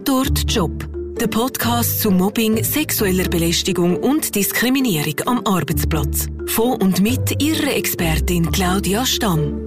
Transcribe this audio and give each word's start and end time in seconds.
Tatort 0.00 0.50
Job. 0.50 0.72
Der 1.20 1.26
Podcast 1.26 2.00
zu 2.00 2.10
Mobbing, 2.10 2.64
sexueller 2.64 3.28
Belästigung 3.28 3.98
und 3.98 4.34
Diskriminierung 4.34 5.14
am 5.26 5.46
Arbeitsplatz. 5.46 6.26
Von 6.46 6.80
und 6.80 7.02
mit 7.02 7.42
Ihrer 7.42 7.76
Expertin 7.76 8.50
Claudia 8.50 9.04
Stamm. 9.04 9.60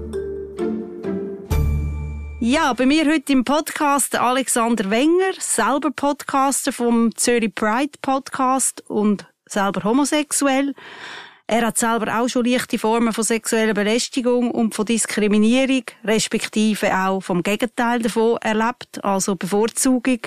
Ja, 2.39 2.73
bei 2.73 2.87
mir 2.87 3.05
heute 3.05 3.31
im 3.31 3.43
Podcast 3.43 4.15
Alexander 4.15 4.89
Wenger, 4.89 5.33
selber 5.37 5.91
Podcaster 5.91 6.73
vom 6.73 7.15
Zürich 7.15 7.53
Pride 7.53 7.99
Podcast 8.01 8.83
und 8.89 9.27
selber 9.45 9.83
homosexuell. 9.83 10.73
Er 11.45 11.67
hat 11.67 11.77
selber 11.77 12.19
auch 12.19 12.29
schon 12.29 12.45
leichte 12.45 12.79
Formen 12.79 13.11
von 13.11 13.23
sexueller 13.23 13.73
Belästigung 13.73 14.49
und 14.51 14.73
von 14.73 14.85
Diskriminierung, 14.85 15.83
respektive 16.05 16.97
auch 16.97 17.19
vom 17.19 17.43
Gegenteil 17.43 17.99
davon 17.99 18.37
erlebt, 18.37 19.03
also 19.03 19.35
Bevorzugung. 19.35 20.19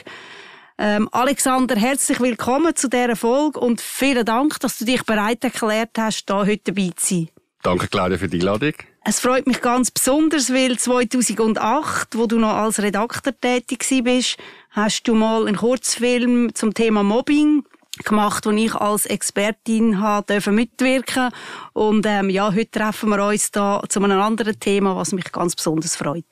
Ähm, 0.79 1.09
Alexander, 1.13 1.75
herzlich 1.77 2.21
willkommen 2.21 2.77
zu 2.77 2.91
dieser 2.91 3.17
Folge 3.17 3.59
und 3.61 3.81
vielen 3.81 4.27
Dank, 4.27 4.61
dass 4.61 4.79
du 4.79 4.85
dich 4.85 5.05
bereit 5.05 5.43
erklärt 5.43 5.93
hast, 5.97 6.25
hier 6.29 6.47
heute 6.47 6.73
dabei 6.73 6.91
zu 6.97 7.15
sein. 7.15 7.29
Danke, 7.63 7.89
Claudia, 7.89 8.19
für 8.19 8.29
die 8.29 8.41
Einladung. 8.41 8.75
Es 9.03 9.19
freut 9.19 9.47
mich 9.47 9.63
ganz 9.63 9.91
besonders, 9.91 10.53
weil 10.53 10.79
2008, 10.79 12.19
wo 12.19 12.27
du 12.27 12.39
noch 12.39 12.57
als 12.57 12.83
Redakteur 12.83 13.33
tätig 13.41 13.87
bist, 14.05 14.37
hast 14.71 15.05
du 15.05 15.15
mal 15.15 15.47
einen 15.47 15.57
Kurzfilm 15.57 16.55
zum 16.55 16.75
Thema 16.75 17.03
Mobbing 17.03 17.65
gemacht, 18.05 18.47
wo 18.47 18.51
ich 18.51 18.75
als 18.75 19.07
Expertin 19.07 20.01
habe 20.01 20.41
mitwirken 20.51 21.31
und 21.73 22.07
ähm, 22.07 22.31
ja, 22.31 22.53
heute 22.53 22.71
treffen 22.71 23.11
wir 23.11 23.25
uns 23.25 23.51
da 23.51 23.83
zu 23.89 24.03
einem 24.03 24.21
anderen 24.21 24.59
Thema, 24.59 24.97
was 24.97 25.13
mich 25.13 25.31
ganz 25.33 25.57
besonders 25.57 25.97
freut. 25.97 26.25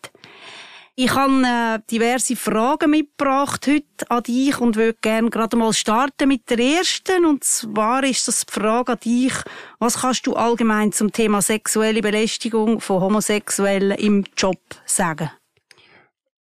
Ich 0.97 1.13
habe 1.13 1.43
äh, 1.45 1.81
diverse 1.91 2.37
Fragen 2.37 2.93
mitgebracht 2.93 3.67
heute 3.67 4.09
an 4.11 4.23
dich 4.23 4.61
und 4.61 4.77
würde 4.77 4.97
gerne 5.03 5.29
gerade 5.29 5.57
mal 5.57 5.73
starten 5.73 6.29
mit 6.29 6.49
der 6.49 6.61
ersten. 6.61 7.27
Und 7.27 7.43
zwar 7.43 8.05
ist 8.05 8.29
das 8.29 8.47
die 8.47 8.53
Frage 8.53 8.93
an 8.93 9.01
dich, 9.01 9.33
was 9.81 10.03
kannst 10.03 10.25
du 10.29 10.35
allgemein 10.35 10.93
zum 10.93 11.11
Thema 11.11 11.43
sexuelle 11.43 12.01
Belästigung 12.01 12.81
von 12.81 13.01
Homosexuellen 13.01 13.99
im 13.99 14.25
Job 14.37 14.61
sagen? 14.87 15.33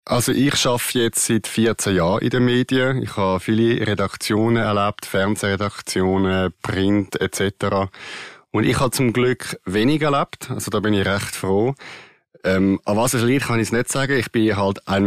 Also 0.09 0.31
ich 0.31 0.65
arbeite 0.65 0.99
jetzt 1.01 1.25
seit 1.25 1.45
14 1.45 1.95
Jahren 1.95 2.23
in 2.23 2.31
den 2.31 2.43
Medien. 2.43 3.03
Ich 3.03 3.15
habe 3.15 3.39
viele 3.39 3.85
Redaktionen 3.85 4.57
erlebt, 4.57 5.05
Fernsehredaktionen, 5.05 6.51
Print 6.63 7.21
etc. 7.21 7.91
Und 8.49 8.63
ich 8.63 8.79
habe 8.79 8.89
zum 8.89 9.13
Glück 9.13 9.59
wenig 9.65 10.01
erlebt. 10.01 10.49
Also 10.49 10.71
da 10.71 10.79
bin 10.79 10.95
ich 10.95 11.05
recht 11.05 11.35
froh. 11.35 11.75
Ähm, 12.43 12.79
an 12.85 12.97
was 12.97 13.13
es 13.13 13.21
liegt, 13.21 13.45
kann 13.45 13.59
ich 13.59 13.67
es 13.67 13.71
nicht 13.71 13.91
sagen. 13.91 14.17
Ich 14.17 14.31
bin 14.31 14.57
halt 14.57 14.81
1,91 14.87 14.99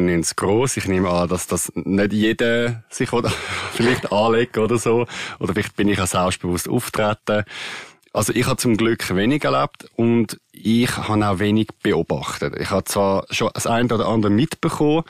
Meter 0.00 0.34
groß. 0.34 0.78
Ich 0.78 0.88
nehme 0.88 1.10
an, 1.10 1.28
dass 1.28 1.46
das 1.46 1.70
nicht 1.76 2.12
jeder 2.12 2.82
sich 2.90 3.10
vielleicht 3.72 4.10
anlegt 4.10 4.58
oder 4.58 4.78
so. 4.78 5.06
Oder 5.38 5.54
vielleicht 5.54 5.76
bin 5.76 5.88
ich 5.88 6.00
auch 6.00 6.08
selbstbewusst 6.08 6.68
auftreten. 6.68 7.44
Also 8.12 8.32
ich 8.32 8.46
habe 8.46 8.56
zum 8.56 8.76
Glück 8.76 9.14
wenig 9.14 9.44
erlebt 9.44 9.86
und 9.94 10.40
ich 10.52 10.96
habe 10.96 11.26
auch 11.26 11.38
wenig 11.38 11.68
beobachtet. 11.82 12.56
Ich 12.58 12.70
habe 12.70 12.84
zwar 12.84 13.24
schon 13.30 13.50
das 13.54 13.68
eine 13.68 13.94
oder 13.94 14.08
andere 14.08 14.32
mitbekommen, 14.32 15.04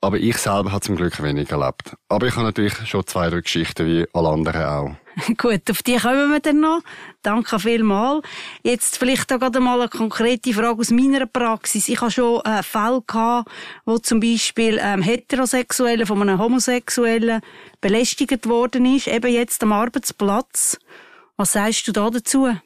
aber 0.00 0.16
ich 0.18 0.36
selber 0.38 0.72
habe 0.72 0.80
zum 0.80 0.96
Glück 0.96 1.22
wenig 1.22 1.50
erlebt. 1.50 1.96
Aber 2.08 2.26
ich 2.26 2.34
habe 2.34 2.46
natürlich 2.46 2.74
schon 2.88 3.06
zwei, 3.06 3.30
drei 3.30 3.40
Geschichten 3.40 3.86
wie 3.86 4.06
alle 4.12 4.30
anderen 4.30 4.64
auch. 4.64 4.96
Gut, 5.38 5.70
auf 5.70 5.84
die 5.84 5.96
kommen 5.96 6.32
wir 6.32 6.40
dann 6.40 6.58
noch. 6.58 6.80
Danke 7.22 7.60
vielmals. 7.60 8.24
Jetzt 8.64 8.98
vielleicht 8.98 9.32
auch 9.32 9.38
gerade 9.38 9.60
mal 9.60 9.78
eine 9.78 9.88
konkrete 9.88 10.52
Frage 10.52 10.80
aus 10.80 10.90
meiner 10.90 11.26
Praxis. 11.26 11.88
Ich 11.88 12.00
habe 12.00 12.10
schon 12.10 12.40
äh, 12.40 12.64
Fälle 12.64 13.02
gehabt, 13.06 13.48
wo 13.84 13.98
zum 13.98 14.18
Beispiel 14.18 14.80
ähm, 14.82 15.02
Heterosexuelle 15.02 16.06
von 16.06 16.20
einem 16.20 16.40
Homosexuellen 16.40 17.40
belästigt 17.80 18.48
worden 18.48 18.84
ist, 18.96 19.06
eben 19.06 19.32
jetzt 19.32 19.62
am 19.62 19.72
Arbeitsplatz. 19.72 20.78
Was 21.42 21.54
sagst 21.54 21.88
du 21.88 21.92
da 21.92 22.08
dazu? 22.08 22.56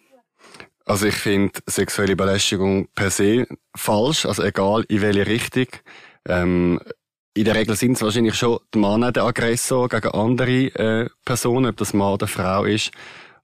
Also 0.85 1.07
ich 1.07 1.15
finde 1.15 1.61
sexuelle 1.65 2.15
Belästigung 2.15 2.89
per 2.95 3.11
se 3.11 3.47
falsch, 3.75 4.27
also 4.27 4.43
egal 4.43 4.85
in 4.89 5.01
welche 5.01 5.27
Richtung. 5.27 5.69
Ähm, 6.29 6.79
in 7.33 7.45
der 7.47 7.55
Regel 7.55 7.75
sind 7.75 7.93
es 7.93 8.03
wahrscheinlich 8.03 8.35
schon 8.35 8.59
die 8.75 8.79
Männer 8.79 9.13
der 9.13 9.23
Aggressor 9.23 9.89
gegen 9.89 10.09
andere 10.09 10.67
äh, 10.75 11.09
Personen, 11.25 11.71
ob 11.71 11.79
das 11.79 11.95
Mann 11.95 12.13
oder 12.13 12.27
Frau 12.27 12.65
ist. 12.65 12.91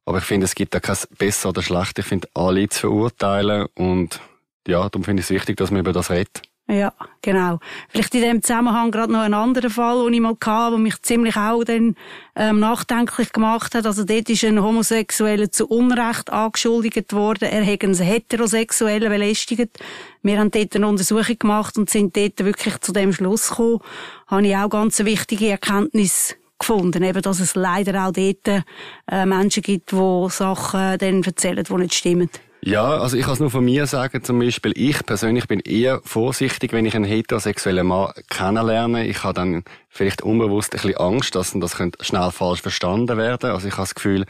Aber 0.05 0.19
ich 0.19 0.25
finde, 0.25 0.45
es 0.45 0.55
gibt 0.55 0.75
da 0.75 0.81
kein 0.81 0.99
besser 1.17 1.49
oder 1.49 1.63
schlecht. 1.63 1.99
Ich 1.99 2.05
finde, 2.05 2.29
alle 2.35 2.69
zu 2.69 2.81
verurteilen 2.81 3.69
und 3.75 4.21
ja, 4.69 4.87
darum 4.87 5.03
finde 5.03 5.23
ich 5.23 5.29
es 5.29 5.31
wichtig, 5.31 5.57
dass 5.57 5.71
man 5.71 5.81
über 5.81 5.95
das 5.95 6.11
redet. 6.11 6.43
Ja, 6.69 6.93
genau. 7.21 7.59
Vielleicht 7.89 8.15
in 8.15 8.23
dem 8.23 8.43
Zusammenhang 8.43 8.93
gerade 8.93 9.13
noch 9.13 9.21
ein 9.21 9.35
anderer 9.35 9.69
Fall, 9.69 10.05
den 10.05 10.15
ich 10.15 10.21
mal 10.21 10.37
hatte, 10.43 10.71
der 10.71 10.79
mich 10.79 11.03
ziemlich 11.03 11.37
auch 11.37 11.65
dann 11.65 11.97
ähm, 12.37 12.61
nachdenklich 12.61 13.33
gemacht 13.33 13.75
hat. 13.75 13.85
Also 13.85 14.05
dort 14.05 14.31
ist 14.31 14.45
ein 14.45 14.63
Homosexueller 14.63 15.51
zu 15.51 15.67
Unrecht 15.67 16.31
angeschuldigt 16.31 17.13
worden. 17.13 17.49
Er 17.51 17.63
hätte 17.63 17.87
einen 17.87 17.99
Heterosexuellen 17.99 19.11
belästigt. 19.11 19.79
Wir 20.23 20.39
haben 20.39 20.51
dort 20.51 20.75
eine 20.77 20.87
Untersuchung 20.87 21.39
gemacht 21.39 21.77
und 21.77 21.91
sind 21.91 22.17
dort 22.17 22.43
wirklich 22.45 22.79
zu 22.79 22.93
dem 22.93 23.13
Schluss 23.13 23.51
gekommen. 23.51 23.81
Habe 24.29 24.47
ich 24.47 24.57
auch 24.57 24.71
ganz 24.71 24.99
wichtige 25.01 25.51
Erkenntnis 25.51 26.37
gefunden, 26.59 27.03
eben, 27.03 27.23
dass 27.23 27.41
es 27.41 27.57
leider 27.57 28.07
auch 28.07 28.13
dort 28.13 28.65
äh, 29.11 29.27
Menschen 29.27 29.63
gibt, 29.63 29.91
die 29.91 30.27
Sachen 30.31 30.97
dann 30.97 31.23
erzählen, 31.23 31.65
die 31.65 31.75
nicht 31.75 31.95
stimmen. 31.95 32.31
Ja, 32.65 32.99
also 32.99 33.17
ich 33.17 33.25
kann 33.25 33.35
es 33.35 33.41
nur 33.41 33.51
von 33.51 33.65
mir 33.65 33.87
sagen, 33.89 34.23
zum 34.23 34.39
Beispiel, 34.39 34.73
ich 34.77 35.05
persönlich 35.05 35.49
bin 35.49 35.59
eher 35.59 36.01
vorsichtig, 36.05 36.73
wenn 36.73 36.87
ich 36.87 36.95
einen 36.95 37.05
heterosexuellen 37.05 37.87
Mann 37.87 38.13
kennenlerne. 38.31 39.07
Ich 39.07 39.25
habe 39.25 39.35
dann 39.35 39.65
vielleicht 39.89 40.23
unbewusst 40.23 40.73
ein 40.73 40.81
bisschen 40.81 40.97
Angst, 40.97 41.35
dass 41.35 41.53
das 41.55 41.77
könnte 41.77 42.05
schnell 42.05 42.31
falsch 42.31 42.63
verstanden 42.63 43.17
werden. 43.17 43.51
Also 43.51 43.67
ich 43.67 43.75
habe 43.75 43.83
das 43.83 43.97
Gefühl, 43.97 44.27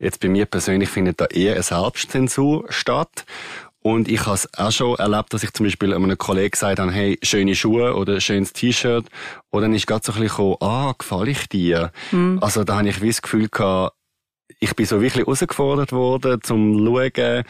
jetzt 0.00 0.18
bei 0.18 0.28
mir 0.28 0.46
persönlich 0.46 0.88
findet 0.88 1.20
da 1.20 1.26
eher 1.26 1.54
eine 1.54 1.62
Selbstzensur 1.62 2.64
statt. 2.68 3.24
Und 3.80 4.08
ich 4.08 4.26
habe 4.26 4.34
es 4.34 4.52
auch 4.58 4.72
schon 4.72 4.96
erlebt, 4.96 5.32
dass 5.32 5.44
ich 5.44 5.52
zum 5.52 5.64
Beispiel 5.64 5.94
einem 5.94 6.18
Kollegen 6.18 6.50
gesagt 6.50 6.80
habe, 6.80 6.90
hey, 6.90 7.16
schöne 7.22 7.54
Schuhe 7.54 7.94
oder 7.94 8.20
schönes 8.20 8.52
T-Shirt. 8.52 9.06
Und 9.50 9.62
dann 9.62 9.72
ist 9.72 9.86
gerade 9.86 10.04
so 10.04 10.12
ein 10.12 10.20
bisschen 10.20 10.36
gekommen, 10.36 10.56
ah, 10.60 10.94
gefall 10.98 11.28
ich 11.28 11.48
dir? 11.48 11.92
Mhm. 12.10 12.38
Also 12.42 12.64
da 12.64 12.78
habe 12.78 12.88
ich 12.88 13.00
wie 13.00 13.08
das 13.08 13.22
Gefühl 13.22 13.48
gehabt, 13.48 13.94
ich 14.60 14.74
bin 14.74 14.86
so 14.86 15.00
wirklich 15.00 15.26
herausgefordert 15.26 15.92
worden, 15.92 16.40
zum 16.42 16.84
schauen, 16.84 17.44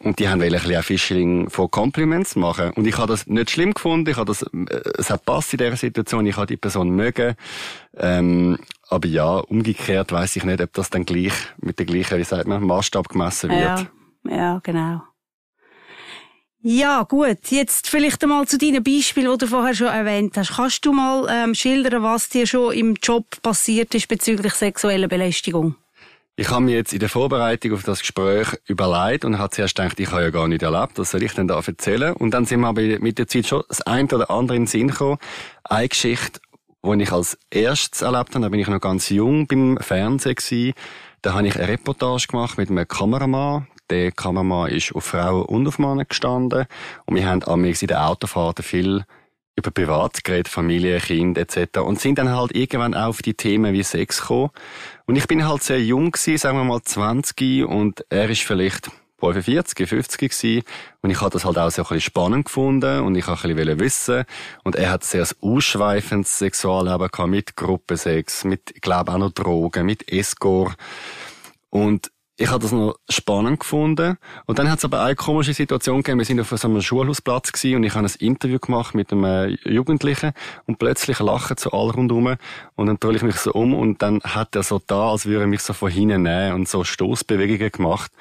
und 0.00 0.18
die 0.18 0.28
haben 0.28 0.42
ein 0.42 0.52
bisschen 0.52 0.82
Fishing 0.82 1.48
von 1.48 1.70
Compliments 1.70 2.36
machen. 2.36 2.70
Und 2.72 2.86
ich 2.86 2.98
habe 2.98 3.08
das 3.08 3.26
nicht 3.26 3.50
schlimm 3.50 3.72
gefunden. 3.72 4.10
Ich 4.10 4.16
habe 4.16 4.26
das, 4.26 4.42
äh, 4.42 4.80
es 4.98 5.10
hat 5.10 5.24
passt 5.24 5.54
in 5.54 5.58
dieser 5.58 5.76
Situation. 5.76 6.26
Ich 6.26 6.36
habe 6.36 6.46
die 6.46 6.56
Person 6.56 6.90
mögen. 6.90 7.34
Ähm, 7.96 8.58
aber 8.88 9.08
ja, 9.08 9.36
umgekehrt 9.38 10.12
weiß 10.12 10.36
ich 10.36 10.44
nicht, 10.44 10.60
ob 10.60 10.72
das 10.74 10.90
dann 10.90 11.06
gleich 11.06 11.32
mit 11.58 11.78
der 11.78 11.86
gleichen, 11.86 12.18
wie 12.18 12.24
sagt 12.24 12.46
man, 12.46 12.62
Maßstab 12.62 13.08
gemessen 13.08 13.50
wird. 13.50 13.60
Ja, 13.60 13.88
ja 14.28 14.60
genau. 14.62 15.02
Ja, 16.60 17.04
gut. 17.04 17.50
Jetzt 17.50 17.88
vielleicht 17.88 18.22
einmal 18.22 18.46
zu 18.46 18.58
deinen 18.58 18.82
Beispielen, 18.82 19.30
die 19.32 19.38
du 19.38 19.46
vorher 19.46 19.74
schon 19.74 19.86
erwähnt 19.86 20.36
hast. 20.36 20.56
Kannst 20.56 20.84
du 20.84 20.92
mal 20.92 21.26
ähm, 21.30 21.54
schildern, 21.54 22.02
was 22.02 22.28
dir 22.28 22.46
schon 22.46 22.74
im 22.74 22.96
Job 23.02 23.24
passiert 23.40 23.94
ist 23.94 24.08
bezüglich 24.08 24.52
sexueller 24.52 25.08
Belästigung? 25.08 25.76
Ich 26.38 26.50
habe 26.50 26.64
mir 26.64 26.76
jetzt 26.76 26.92
in 26.92 26.98
der 26.98 27.08
Vorbereitung 27.08 27.72
auf 27.72 27.82
das 27.82 28.00
Gespräch 28.00 28.48
überlegt 28.66 29.24
und 29.24 29.38
habe 29.38 29.48
zuerst 29.48 29.74
gedacht, 29.74 29.98
ich 29.98 30.10
habe 30.12 30.24
ja 30.24 30.28
gar 30.28 30.46
nicht 30.48 30.62
erlebt, 30.62 30.98
was 30.98 31.12
soll 31.12 31.22
ich 31.22 31.32
denn 31.32 31.48
da 31.48 31.58
erzählen? 31.58 32.12
Und 32.12 32.32
dann 32.32 32.44
sind 32.44 32.60
wir 32.60 32.66
aber 32.66 32.82
mit 32.82 33.16
der 33.16 33.26
Zeit 33.26 33.46
schon 33.46 33.62
das 33.68 33.80
eine 33.80 34.06
oder 34.08 34.30
andere 34.30 34.56
in 34.56 34.64
den 34.64 34.66
Sinn 34.66 34.88
gekommen. 34.88 35.16
Eine 35.64 35.88
Geschichte, 35.88 36.40
die 36.84 37.02
ich 37.02 37.10
als 37.10 37.38
erstes 37.48 38.02
erlebt 38.02 38.34
habe, 38.34 38.42
da 38.42 38.48
bin 38.50 38.60
ich 38.60 38.68
noch 38.68 38.82
ganz 38.82 39.08
jung 39.08 39.46
beim 39.46 39.78
Fernsehen 39.78 40.34
gewesen. 40.34 40.74
Da 41.22 41.32
habe 41.32 41.48
ich 41.48 41.56
eine 41.56 41.68
Reportage 41.68 42.26
gemacht 42.28 42.58
mit 42.58 42.68
einem 42.68 42.86
Kameramann. 42.86 43.66
Der 43.88 44.12
Kameramann 44.12 44.70
ist 44.70 44.94
auf 44.94 45.04
Frauen 45.04 45.46
und 45.46 45.66
auf 45.66 45.78
Männer 45.78 46.04
gestanden. 46.04 46.66
Und 47.06 47.14
wir 47.14 47.26
haben 47.26 47.44
am 47.44 47.64
in 47.64 47.74
der 47.86 48.06
Autofahrt 48.06 48.62
viel 48.62 49.06
über 49.56 49.70
Privatgerät, 49.70 50.48
Familie, 50.48 51.00
Kind 51.00 51.38
etc. 51.38 51.80
Und 51.80 51.98
sind 51.98 52.18
dann 52.18 52.30
halt 52.30 52.54
irgendwann 52.54 52.94
auch 52.94 53.08
auf 53.08 53.22
die 53.22 53.34
Themen 53.34 53.72
wie 53.72 53.82
Sex 53.82 54.20
gekommen. 54.20 54.50
Und 55.06 55.16
ich 55.16 55.26
bin 55.26 55.48
halt 55.48 55.62
sehr 55.62 55.82
jung 55.82 56.12
gewesen, 56.12 56.38
sagen 56.38 56.58
wir 56.58 56.64
mal 56.64 56.82
20 56.82 57.64
und 57.64 58.04
er 58.10 58.28
ist 58.28 58.42
vielleicht 58.42 58.90
45, 59.18 59.88
50 59.88 60.30
gewesen. 60.30 60.62
Und 61.00 61.10
ich 61.10 61.20
habe 61.20 61.30
das 61.30 61.44
halt 61.44 61.58
auch 61.58 61.70
bisschen 61.70 62.00
spannend 62.00 62.44
gefunden 62.44 63.00
und 63.00 63.14
ich 63.14 63.26
habe 63.26 63.48
ein 63.48 63.56
bisschen 63.56 63.80
wissen. 63.80 64.24
Und 64.62 64.76
er 64.76 64.90
hat 64.90 65.04
sehr 65.04 65.26
ausschweifendes 65.40 66.38
Sexualleben 66.38 67.08
gehabt 67.08 67.30
mit 67.30 67.56
Gruppensex, 67.56 68.44
mit, 68.44 68.82
glaube 68.82 69.12
auch 69.12 69.18
noch 69.18 69.32
Drogen, 69.32 69.86
mit 69.86 70.12
Escort. 70.12 70.76
Und 71.70 72.10
ich 72.38 72.50
habe 72.50 72.60
das 72.60 72.72
noch 72.72 72.96
spannend 73.08 73.60
gefunden. 73.60 74.18
Und 74.46 74.58
dann 74.58 74.70
hat 74.70 74.78
es 74.78 74.84
aber 74.84 75.02
eine 75.02 75.14
komische 75.14 75.54
Situation 75.54 76.02
gegeben. 76.02 76.18
Wir 76.18 76.26
sind 76.26 76.40
auf 76.40 76.50
so 76.50 76.68
einem 76.68 76.82
Schulhausplatz 76.82 77.50
gewesen 77.50 77.76
und 77.76 77.84
ich 77.84 77.94
habe 77.94 78.06
ein 78.06 78.12
Interview 78.18 78.58
gemacht 78.58 78.94
mit 78.94 79.10
einem 79.10 79.24
äh, 79.24 79.46
Jugendlichen 79.68 80.32
und 80.66 80.78
plötzlich 80.78 81.18
lachen 81.20 81.56
so 81.58 81.70
alle 81.70 81.92
rundherum 81.92 82.36
und 82.74 82.86
dann 82.86 82.98
drehe 82.98 83.16
ich 83.16 83.22
mich 83.22 83.36
so 83.36 83.52
um 83.52 83.74
und 83.74 84.02
dann 84.02 84.20
hat 84.22 84.54
er 84.54 84.62
so 84.62 84.80
da, 84.86 85.10
als 85.10 85.24
würde 85.26 85.42
er 85.42 85.46
mich 85.46 85.60
so 85.60 85.72
von 85.72 85.90
hinten 85.90 86.22
nehmen 86.22 86.54
und 86.54 86.68
so 86.68 86.84
Stoßbewegungen 86.84 87.70
gemacht. 87.70 88.12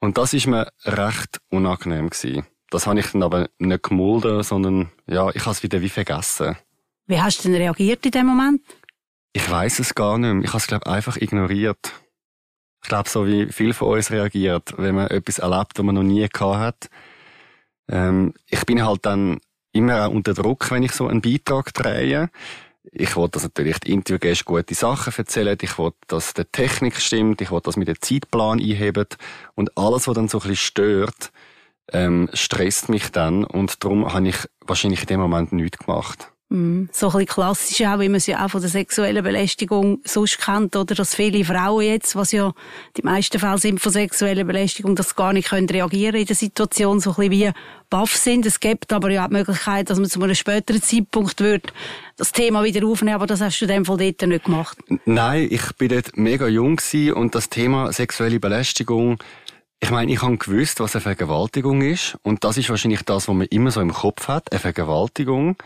Und 0.00 0.18
das 0.18 0.34
ist 0.34 0.46
mir 0.46 0.68
recht 0.84 1.40
unangenehm 1.48 2.10
gewesen. 2.10 2.46
Das 2.70 2.88
habe 2.88 2.98
ich 2.98 3.06
dann 3.12 3.22
aber 3.22 3.48
nicht 3.58 3.84
gemulden, 3.84 4.42
sondern 4.42 4.90
ja, 5.06 5.30
ich 5.30 5.42
habe 5.42 5.52
es 5.52 5.62
wieder 5.62 5.80
wie 5.80 5.88
vergessen. 5.88 6.56
Wie 7.06 7.20
hast 7.20 7.44
du 7.44 7.48
denn 7.48 7.60
reagiert 7.60 8.04
in 8.04 8.10
dem 8.10 8.26
Moment? 8.26 8.62
Ich 9.32 9.48
weiß 9.48 9.78
es 9.78 9.94
gar 9.94 10.18
nicht 10.18 10.32
mehr. 10.32 10.44
Ich 10.44 10.50
habe 10.50 10.58
es, 10.58 10.66
glaube 10.66 10.86
einfach 10.86 11.16
ignoriert. 11.16 11.92
Ich 12.84 12.88
glaube, 12.90 13.08
so 13.08 13.26
wie 13.26 13.50
viel 13.50 13.72
von 13.72 13.94
uns 13.94 14.10
reagiert, 14.10 14.74
wenn 14.76 14.94
man 14.94 15.06
etwas 15.06 15.38
erlebt, 15.38 15.72
was 15.78 15.84
man 15.84 15.94
noch 15.94 16.02
nie 16.02 16.28
gehabt 16.28 16.58
hat. 16.58 16.90
Ähm, 17.90 18.34
ich 18.46 18.66
bin 18.66 18.84
halt 18.84 19.06
dann 19.06 19.40
immer 19.72 20.06
auch 20.06 20.10
unter 20.10 20.34
Druck, 20.34 20.70
wenn 20.70 20.82
ich 20.82 20.92
so 20.92 21.08
einen 21.08 21.22
Beitrag 21.22 21.72
drehe. 21.72 22.28
Ich 22.92 23.16
wollte, 23.16 23.32
dass 23.32 23.44
natürlich 23.44 23.78
die 23.80 23.92
Interviewgäste 23.92 24.44
gute 24.44 24.74
Sachen 24.74 25.14
erzählen. 25.16 25.56
Ich 25.62 25.78
wollte, 25.78 25.96
dass 26.08 26.34
die 26.34 26.44
Technik 26.44 27.00
stimmt. 27.00 27.40
Ich 27.40 27.50
wollte, 27.50 27.70
dass 27.70 27.78
wir 27.78 27.86
den 27.86 28.02
Zeitplan 28.02 28.60
einheben. 28.60 29.06
Und 29.54 29.78
alles, 29.78 30.06
was 30.06 30.14
dann 30.14 30.28
so 30.28 30.36
ein 30.36 30.42
bisschen 30.42 30.56
stört, 30.56 31.32
ähm, 31.90 32.28
stresst 32.34 32.90
mich 32.90 33.10
dann. 33.12 33.44
Und 33.44 33.82
darum 33.82 34.12
habe 34.12 34.28
ich 34.28 34.36
wahrscheinlich 34.60 35.00
in 35.00 35.06
dem 35.06 35.20
Moment 35.20 35.54
nichts 35.54 35.78
gemacht. 35.78 36.33
Mm, 36.50 36.84
so 36.92 37.06
ein 37.06 37.12
bisschen 37.12 37.26
klassisch 37.26 37.86
auch, 37.86 38.00
wie 38.00 38.08
man 38.08 38.16
es 38.16 38.26
ja 38.26 38.44
auch 38.44 38.50
von 38.50 38.60
der 38.60 38.68
sexuellen 38.68 39.24
Belästigung 39.24 40.00
sonst 40.04 40.38
kennt, 40.38 40.76
oder 40.76 40.94
dass 40.94 41.14
viele 41.14 41.42
Frauen 41.44 41.84
jetzt, 41.84 42.16
was 42.16 42.32
ja 42.32 42.52
die 42.96 43.02
meisten 43.02 43.38
Fälle 43.38 43.58
sind 43.58 43.80
von 43.80 43.90
sexueller 43.90 44.44
Belästigung, 44.44 44.94
dass 44.94 45.16
gar 45.16 45.32
nicht 45.32 45.48
können 45.48 45.68
reagieren 45.68 46.16
in 46.16 46.26
der 46.26 46.36
Situation, 46.36 47.00
so 47.00 47.10
ein 47.10 47.28
bisschen 47.28 47.32
wie 47.32 47.50
baff 47.88 48.14
sind. 48.14 48.44
Es 48.44 48.60
gibt 48.60 48.92
aber 48.92 49.10
ja 49.10 49.24
auch 49.24 49.28
die 49.28 49.34
Möglichkeit, 49.34 49.88
dass 49.88 49.98
man 49.98 50.10
zu 50.10 50.22
einem 50.22 50.34
späteren 50.34 50.82
Zeitpunkt 50.82 51.40
wird 51.40 51.72
das 52.16 52.32
Thema 52.32 52.62
wieder 52.62 52.86
aufnehmen, 52.86 53.16
aber 53.16 53.26
das 53.26 53.40
hast 53.40 53.58
du 53.60 53.64
in 53.64 53.70
dem 53.70 53.84
Fall 53.86 53.96
dort 53.96 54.28
nicht 54.28 54.44
gemacht. 54.44 54.78
Nein, 55.06 55.48
ich 55.50 55.72
bin 55.78 55.88
dort 55.88 56.16
mega 56.16 56.46
jung 56.46 56.78
und 57.14 57.34
das 57.34 57.48
Thema 57.48 57.92
sexuelle 57.92 58.38
Belästigung 58.38 59.18
ich 59.84 59.90
meine, 59.90 60.10
ich 60.10 60.22
habe 60.22 60.38
gewusst, 60.38 60.80
was 60.80 60.94
eine 60.94 61.02
Vergewaltigung 61.02 61.82
ist. 61.82 62.16
Und 62.22 62.42
das 62.42 62.56
ist 62.56 62.70
wahrscheinlich 62.70 63.02
das, 63.02 63.28
was 63.28 63.34
man 63.34 63.46
immer 63.48 63.70
so 63.70 63.82
im 63.82 63.92
Kopf 63.92 64.28
hat, 64.28 64.50
eine 64.50 64.58
Vergewaltigung. 64.58 65.56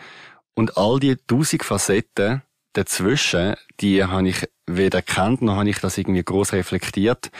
Und 0.59 0.77
all 0.77 0.99
die 0.99 1.15
tausend 1.29 1.63
Facetten 1.63 2.43
dazwischen, 2.73 3.55
die 3.79 4.03
habe 4.03 4.29
ich 4.29 4.45
weder 4.67 5.03
kennt, 5.03 5.41
noch 5.41 5.55
habe 5.55 5.71
ich 5.71 5.79
das 5.79 5.97
irgendwie 5.97 6.25
groß 6.25 6.53
reflektiert. 6.53 7.31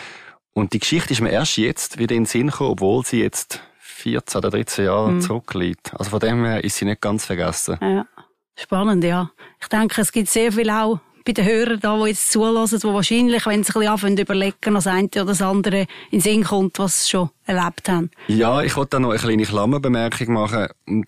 Und 0.53 0.73
die 0.73 0.79
Geschichte 0.79 1.15
ist 1.15 1.21
mir 1.21 1.31
erst 1.33 1.57
jetzt 1.57 1.99
wieder 1.99 2.15
in 2.15 2.23
den 2.23 2.27
Sinn 2.27 2.47
gekommen, 2.47 2.71
obwohl 2.71 3.05
sie 3.05 3.21
jetzt 3.21 3.61
14 3.81 4.39
oder 4.39 4.51
13 4.51 4.85
Jahre 4.85 5.11
mhm. 5.11 5.21
zurückliegt. 5.21 5.95
Also 5.99 6.11
von 6.11 6.21
dem 6.21 6.45
her 6.45 6.63
ist 6.63 6.77
sie 6.77 6.85
nicht 6.85 7.01
ganz 7.01 7.25
vergessen. 7.25 7.77
Ja, 7.81 8.07
spannend, 8.55 9.03
ja. 9.03 9.33
Ich 9.61 9.67
denke, 9.67 10.01
es 10.01 10.13
gibt 10.13 10.29
sehr 10.29 10.53
viel 10.53 10.71
auch 10.71 11.01
bei 11.25 11.33
den 11.33 11.45
Hörern 11.45 11.81
da, 11.81 11.99
die 11.99 12.11
jetzt 12.11 12.31
zulassen, 12.31 12.79
die 12.79 12.87
wahrscheinlich, 12.87 13.45
wenn 13.47 13.65
sie 13.65 13.71
ein 13.71 13.81
bisschen 13.81 13.89
anfangen 13.89 14.17
überlegen, 14.17 14.75
das 14.75 14.87
eine 14.87 15.09
oder 15.09 15.25
das 15.25 15.43
andere 15.43 15.81
in 15.81 15.87
den 16.13 16.21
Sinn 16.21 16.45
kommt, 16.45 16.79
was 16.79 17.03
sie 17.03 17.11
schon 17.11 17.31
erlebt 17.47 17.89
haben. 17.89 18.13
Ja, 18.29 18.63
ich 18.63 18.77
wollte 18.77 18.91
da 18.91 19.01
noch 19.01 19.11
eine 19.11 19.19
kleine 19.19 19.43
Klammerbemerkung 19.43 20.33
machen. 20.35 20.69
Und 20.87 21.07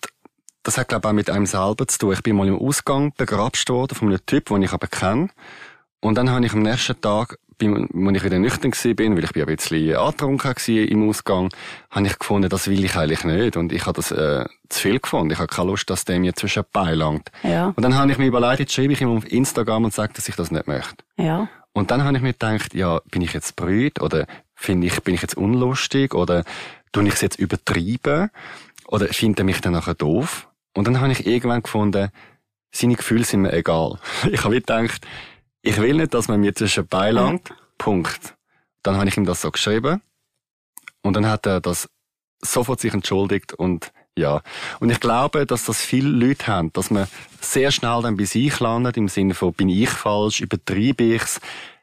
das 0.62 0.78
hat, 0.78 0.88
glaube 0.88 1.06
ich, 1.06 1.10
auch 1.10 1.14
mit 1.14 1.30
einem 1.30 1.46
selber 1.46 1.86
zu 1.88 1.98
tun. 1.98 2.12
Ich 2.12 2.22
bin 2.22 2.36
mal 2.36 2.48
im 2.48 2.58
Ausgang 2.58 3.12
begrapscht 3.16 3.68
worden 3.70 3.94
von 3.94 4.08
einem 4.08 4.24
Typ, 4.26 4.46
den 4.46 4.62
ich 4.62 4.72
aber 4.72 4.86
kenne. 4.86 5.30
Und 6.00 6.16
dann 6.16 6.30
habe 6.30 6.44
ich 6.44 6.52
am 6.52 6.62
nächsten 6.62 7.00
Tag, 7.00 7.38
als 7.62 7.70
ich 7.70 8.24
wieder 8.24 8.38
nüchtern 8.38 8.72
war, 8.72 8.98
weil 8.98 9.24
ich 9.24 9.36
ein 9.36 9.56
bisschen 9.56 9.96
angetrunken 9.96 10.50
war 10.50 10.68
im 10.68 11.08
Ausgang, 11.08 11.50
habe 11.90 12.06
ich 12.06 12.18
gefunden, 12.18 12.48
das 12.48 12.68
will 12.68 12.84
ich 12.84 12.96
eigentlich 12.96 13.24
nicht. 13.24 13.56
Und 13.56 13.72
ich 13.72 13.84
habe 13.84 13.96
das 13.96 14.10
äh, 14.10 14.46
zu 14.70 14.80
viel 14.80 14.98
gefunden. 14.98 15.32
Ich 15.32 15.38
habe 15.38 15.48
keine 15.48 15.68
Lust, 15.68 15.90
dass 15.90 16.04
der 16.04 16.18
mir 16.20 16.34
zwischen 16.34 16.62
beilangt. 16.72 17.30
Ja. 17.42 17.72
Und 17.76 17.82
dann 17.82 17.94
habe 17.94 18.10
ich 18.10 18.18
mir 18.18 18.26
überlegt, 18.26 18.60
jetzt 18.60 18.72
schreibe 18.72 18.94
ich 18.94 19.00
ihm 19.02 19.14
auf 19.14 19.30
Instagram 19.30 19.84
und 19.84 19.94
sage, 19.94 20.14
dass 20.14 20.28
ich 20.28 20.36
das 20.36 20.50
nicht 20.50 20.66
möchte. 20.66 21.04
Ja. 21.18 21.48
Und 21.72 21.90
dann 21.90 22.02
habe 22.02 22.16
ich 22.16 22.22
mir 22.22 22.32
gedacht, 22.32 22.74
ja, 22.74 23.00
bin 23.10 23.22
ich 23.22 23.32
jetzt 23.32 23.56
brüd 23.56 24.00
oder 24.00 24.26
finde 24.54 24.86
ich, 24.86 25.02
bin 25.02 25.14
ich 25.14 25.22
jetzt 25.22 25.36
unlustig 25.36 26.14
oder 26.14 26.44
tue 26.92 27.06
ich 27.06 27.14
es 27.14 27.20
jetzt 27.20 27.38
übertrieben 27.38 28.30
oder 28.88 29.06
finde 29.08 29.42
er 29.42 29.44
mich 29.44 29.60
dann 29.60 29.74
nachher 29.74 29.94
doof? 29.94 30.48
Und 30.74 30.86
dann 30.86 31.00
habe 31.00 31.12
ich 31.12 31.26
irgendwann 31.26 31.62
gefunden, 31.62 32.10
seine 32.72 32.94
Gefühle 32.94 33.24
sind 33.24 33.42
mir 33.42 33.52
egal. 33.52 33.98
Ich 34.30 34.44
habe 34.44 34.54
gedacht, 34.54 35.06
ich 35.62 35.78
will 35.78 35.94
nicht, 35.94 36.14
dass 36.14 36.28
man 36.28 36.40
mir 36.40 36.54
zwischen 36.54 36.86
beilangt. 36.86 37.50
Mhm. 37.50 37.54
Punkt. 37.78 38.36
Dann 38.82 38.96
habe 38.96 39.08
ich 39.08 39.16
ihm 39.16 39.26
das 39.26 39.42
so 39.42 39.50
geschrieben. 39.50 40.00
Und 41.02 41.14
dann 41.14 41.26
hat 41.26 41.46
er 41.46 41.60
das 41.60 41.88
sofort 42.42 42.80
sich 42.80 42.92
entschuldigt 42.94 43.52
und 43.52 43.92
ja. 44.16 44.42
Und 44.80 44.90
ich 44.90 45.00
glaube, 45.00 45.46
dass 45.46 45.64
das 45.64 45.80
viele 45.80 46.08
Leute 46.08 46.46
haben, 46.46 46.72
dass 46.72 46.90
man 46.90 47.06
sehr 47.40 47.70
schnell 47.70 48.02
dann 48.02 48.16
bei 48.16 48.24
sich 48.24 48.58
landet, 48.60 48.96
im 48.96 49.08
Sinne 49.08 49.34
von, 49.34 49.52
bin 49.52 49.68
ich 49.68 49.90
falsch, 49.90 50.40
übertreibe 50.40 51.04
ich's? 51.04 51.40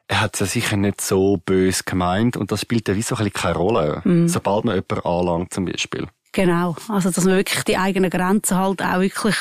Er 0.07 0.21
hat 0.21 0.35
es 0.35 0.39
ja 0.39 0.45
sicher 0.45 0.77
nicht 0.77 1.01
so 1.01 1.37
bös 1.37 1.83
gemeint 1.83 2.37
und 2.37 2.51
das 2.51 2.61
spielt 2.61 2.87
ja 2.87 2.95
wie 2.95 3.01
so 3.01 3.15
ein 3.15 3.25
bisschen 3.25 3.41
keine 3.41 3.55
Rolle, 3.55 4.01
mhm. 4.05 4.27
sobald 4.27 4.65
man 4.65 4.75
jemanden 4.75 5.05
anlangt 5.05 5.53
zum 5.53 5.65
Beispiel. 5.65 6.07
Genau, 6.37 6.75
also 6.87 7.09
dass 7.09 7.25
man 7.25 7.37
wirklich 7.37 7.63
die 7.63 7.79
eigenen 7.79 8.11
Grenzen 8.11 8.57
halt 8.57 8.83
auch 8.83 8.99
wirklich 8.99 9.35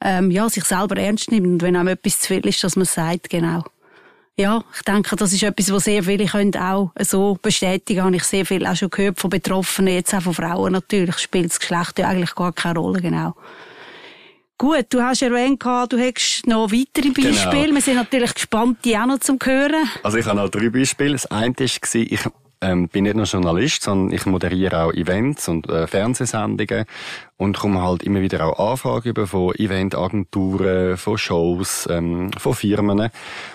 ähm, 0.00 0.30
ja 0.30 0.48
sich 0.48 0.64
selber 0.64 0.96
ernst 0.96 1.30
nimmt 1.30 1.46
und 1.46 1.60
wenn 1.60 1.76
einem 1.76 1.88
etwas 1.88 2.20
zu 2.20 2.28
viel 2.28 2.46
ist, 2.46 2.64
dass 2.64 2.74
man 2.74 2.86
sagt, 2.86 3.28
genau. 3.28 3.64
Ja, 4.34 4.64
ich 4.74 4.80
denke, 4.80 5.14
das 5.14 5.34
ist 5.34 5.42
etwas, 5.42 5.70
was 5.70 5.84
sehr 5.84 6.04
viele 6.04 6.24
können 6.24 6.56
auch 6.56 6.92
so 7.00 7.36
bestätigen. 7.42 8.02
Habe 8.02 8.16
ich 8.16 8.24
sehr 8.24 8.46
viel 8.46 8.66
auch 8.66 8.76
schon 8.76 8.88
gehört 8.88 9.20
von 9.20 9.28
Betroffenen, 9.28 9.92
jetzt 9.92 10.14
auch 10.14 10.22
von 10.22 10.32
Frauen 10.32 10.72
natürlich, 10.72 11.18
spielt 11.18 11.50
das 11.50 11.60
Geschlecht 11.60 11.98
ja 11.98 12.08
eigentlich 12.08 12.34
gar 12.34 12.54
keine 12.54 12.78
Rolle, 12.78 13.02
genau. 13.02 13.34
Gut, 14.56 14.86
du 14.88 15.02
hast 15.02 15.20
erwähnt, 15.20 15.62
du 15.62 15.98
hättest 15.98 16.46
noch 16.46 16.72
weitere 16.72 17.10
genau. 17.10 17.28
Beispiele. 17.28 17.62
Genau. 17.64 17.74
Wir 17.74 17.82
sind 17.82 17.96
natürlich 17.96 18.32
gespannt, 18.32 18.78
die 18.86 18.96
auch 18.96 19.04
noch 19.04 19.18
zum 19.18 19.38
Hören. 19.44 19.86
Also 20.02 20.16
ich 20.16 20.24
habe 20.24 20.38
noch 20.40 20.48
drei 20.48 20.70
Beispiele. 20.70 21.12
Das 21.12 21.26
eine 21.26 21.54
war, 21.54 21.94
ich 21.94 22.20
ähm, 22.60 22.88
bin 22.88 23.04
nicht 23.04 23.16
nur 23.16 23.24
Journalist, 23.24 23.82
sondern 23.82 24.14
ich 24.14 24.26
moderiere 24.26 24.84
auch 24.84 24.92
Events 24.92 25.48
und 25.48 25.68
äh, 25.68 25.86
Fernsehsendungen 25.86 26.84
und 27.36 27.58
komme 27.58 27.82
halt 27.82 28.02
immer 28.02 28.20
wieder 28.20 28.44
auch 28.44 28.72
Anfragen 28.72 29.08
über 29.08 29.26
von 29.26 29.54
Eventagenturen, 29.54 30.96
von 30.96 31.18
Shows, 31.18 31.88
ähm, 31.90 32.30
von 32.36 32.54
Firmen. 32.54 33.10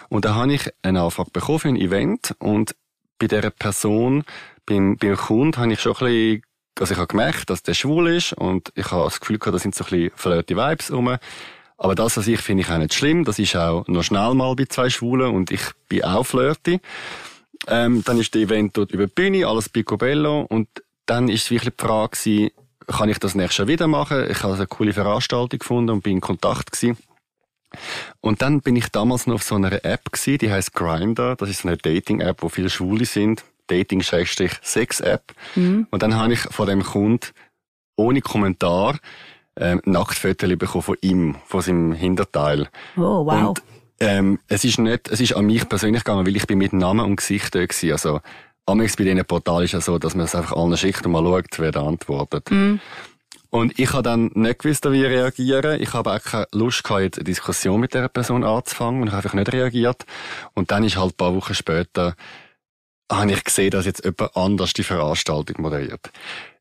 Und 0.09 0.25
da 0.25 0.35
habe 0.35 0.53
ich 0.53 0.69
eine 0.81 1.01
Anfrage 1.01 1.31
bekommen 1.31 1.59
für 1.59 1.67
ein 1.69 1.75
Event 1.75 2.35
und 2.39 2.75
bei 3.19 3.27
dieser 3.27 3.49
Person, 3.51 4.23
beim, 4.65 4.97
beim 4.97 5.15
Kunden, 5.15 5.57
habe 5.57 5.73
ich 5.73 5.81
schon 5.81 5.93
ein 5.93 6.05
bisschen 6.05 6.43
also 6.79 6.93
ich 6.93 6.97
habe 6.97 7.07
gemerkt, 7.07 7.49
dass 7.49 7.61
der 7.61 7.75
schwul 7.75 8.09
ist 8.09 8.33
und 8.33 8.71
ich 8.75 8.89
habe 8.91 9.03
das 9.03 9.19
Gefühl 9.19 9.37
gehabt, 9.37 9.53
da 9.53 9.59
sind 9.59 9.75
so 9.75 9.83
ein 9.83 9.89
bisschen 9.89 10.11
flirty 10.15 10.55
Vibes 10.55 10.91
rum. 10.91 11.17
Aber 11.77 11.95
das 11.95 12.17
was 12.17 12.27
ich 12.27 12.39
finde 12.39 12.63
ich 12.63 12.69
auch 12.69 12.77
nicht 12.77 12.93
schlimm. 12.93 13.25
Das 13.25 13.39
ist 13.39 13.55
auch 13.55 13.85
noch 13.87 14.03
schnell 14.03 14.33
mal 14.33 14.55
bei 14.55 14.65
zwei 14.65 14.89
Schwulen 14.89 15.33
und 15.33 15.51
ich 15.51 15.61
bin 15.87 16.03
auch 16.03 16.23
flirty. 16.23 16.79
Ähm, 17.67 18.03
dann 18.03 18.19
ist 18.19 18.33
der 18.33 18.41
Event 18.41 18.77
dort 18.77 18.91
über 18.91 19.07
die 19.07 19.13
Bühne, 19.13 19.47
alles 19.47 19.69
picobello. 19.69 20.41
Und 20.41 20.67
dann 21.05 21.29
ist 21.29 21.49
wirklich 21.51 21.75
die 21.75 21.83
Frage 21.83 22.17
gewesen, 22.17 22.51
kann 22.87 23.09
ich 23.09 23.19
das 23.19 23.35
nächstes 23.35 23.59
Jahr 23.59 23.67
wieder 23.67 23.87
machen? 23.87 24.29
Ich 24.29 24.43
habe 24.43 24.55
eine 24.55 24.67
coole 24.67 24.93
Veranstaltung 24.93 25.59
gefunden 25.59 25.91
und 25.91 26.03
bin 26.03 26.13
in 26.13 26.21
Kontakt 26.21 26.71
gewesen. 26.71 26.97
Und 28.21 28.41
dann 28.41 28.61
bin 28.61 28.75
ich 28.75 28.89
damals 28.89 29.25
noch 29.25 29.35
auf 29.35 29.43
so 29.43 29.55
einer 29.55 29.83
App 29.83 30.11
gewesen, 30.11 30.37
die 30.37 30.51
heißt 30.51 30.73
Grinder. 30.73 31.35
Das 31.35 31.49
ist 31.49 31.61
so 31.61 31.67
eine 31.67 31.77
Dating-App, 31.77 32.41
wo 32.41 32.49
viele 32.49 32.69
Schwule 32.69 33.05
sind. 33.05 33.43
Dating-Sex-App. 33.67 35.23
Mhm. 35.55 35.87
Und 35.89 36.03
dann 36.03 36.15
habe 36.15 36.33
ich 36.33 36.39
von 36.39 36.67
dem 36.67 36.83
Kunden 36.83 37.27
ohne 37.95 38.21
Kommentar 38.21 38.99
ähm, 39.55 39.81
Nacktfotos 39.85 40.49
bekommen 40.57 40.83
von 40.83 40.97
ihm, 41.01 41.35
von 41.45 41.61
seinem 41.61 41.93
Hinterteil. 41.93 42.69
Oh, 42.97 43.25
wow. 43.25 43.49
Und 43.49 43.63
ähm, 44.03 44.39
es 44.47 44.63
ist 44.63 44.79
nicht, 44.79 45.09
es 45.09 45.19
ist 45.19 45.35
an 45.35 45.45
mich 45.45 45.67
persönlich 45.67 46.03
gegangen, 46.03 46.25
weil 46.25 46.35
ich 46.35 46.47
bin 46.47 46.57
mit 46.57 46.73
Namen 46.73 47.05
und 47.05 47.15
Gesicht 47.15 47.55
da 47.55 47.65
gewesen. 47.65 47.91
Also, 47.91 48.21
amigs 48.65 48.95
bei 48.95 49.03
diesen 49.03 49.23
Portalen 49.25 49.65
ist 49.65 49.73
ja 49.73 49.81
so, 49.81 49.97
dass 49.97 50.15
man 50.15 50.25
es 50.25 50.35
einfach 50.35 50.55
allen 50.55 50.75
schickt 50.77 51.05
und 51.05 51.11
mal 51.11 51.23
schaut, 51.23 51.59
wer 51.59 51.71
da 51.71 51.85
antwortet. 51.85 52.49
Mm. 52.51 52.75
Und 53.49 53.77
ich 53.77 53.93
habe 53.93 54.01
dann 54.01 54.31
nicht 54.33 54.59
gewusst, 54.59 54.91
wie 54.91 55.05
reagieren. 55.05 55.79
Ich 55.79 55.93
habe 55.93 56.11
auch 56.11 56.21
keine 56.21 56.47
Lust 56.53 56.83
gehabt, 56.83 57.01
jetzt 57.01 57.17
eine 57.19 57.25
Diskussion 57.25 57.79
mit 57.79 57.93
dieser 57.93 58.09
Person 58.09 58.43
anzufangen 58.43 59.03
und 59.03 59.09
habe 59.09 59.17
einfach 59.17 59.35
nicht 59.35 59.53
reagiert. 59.53 60.05
Und 60.55 60.71
dann 60.71 60.83
ist 60.83 60.97
halt 60.97 61.13
ein 61.13 61.17
paar 61.17 61.35
Wochen 61.35 61.53
später, 61.53 62.15
habe 63.11 63.31
ich 63.31 63.43
gesehen, 63.43 63.69
dass 63.69 63.85
jetzt 63.85 64.03
jemand 64.03 64.35
anders 64.35 64.73
die 64.73 64.83
Veranstaltung 64.83 65.61
moderiert. 65.61 66.09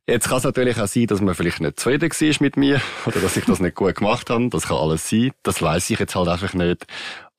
Jetzt 0.07 0.29
kann 0.29 0.39
es 0.39 0.45
natürlich 0.45 0.81
auch 0.81 0.89
sein, 0.89 1.07
dass 1.07 1.21
man 1.21 1.35
vielleicht 1.35 1.61
nicht 1.61 1.79
zufrieden 1.79 2.11
war 2.11 2.37
mit 2.41 2.57
mir 2.57 2.81
oder 3.07 3.21
dass 3.21 3.37
ich 3.37 3.45
das 3.45 3.61
nicht 3.61 3.77
gut 3.77 3.95
gemacht 3.95 4.29
habe. 4.31 4.49
Das 4.51 4.67
kann 4.67 4.77
alles 4.77 5.09
sein. 5.09 5.31
Das 5.45 5.63
weiß 5.63 5.91
ich 5.91 5.99
jetzt 5.99 6.15
halt 6.15 6.29
einfach 6.29 6.53
nicht. 6.55 6.87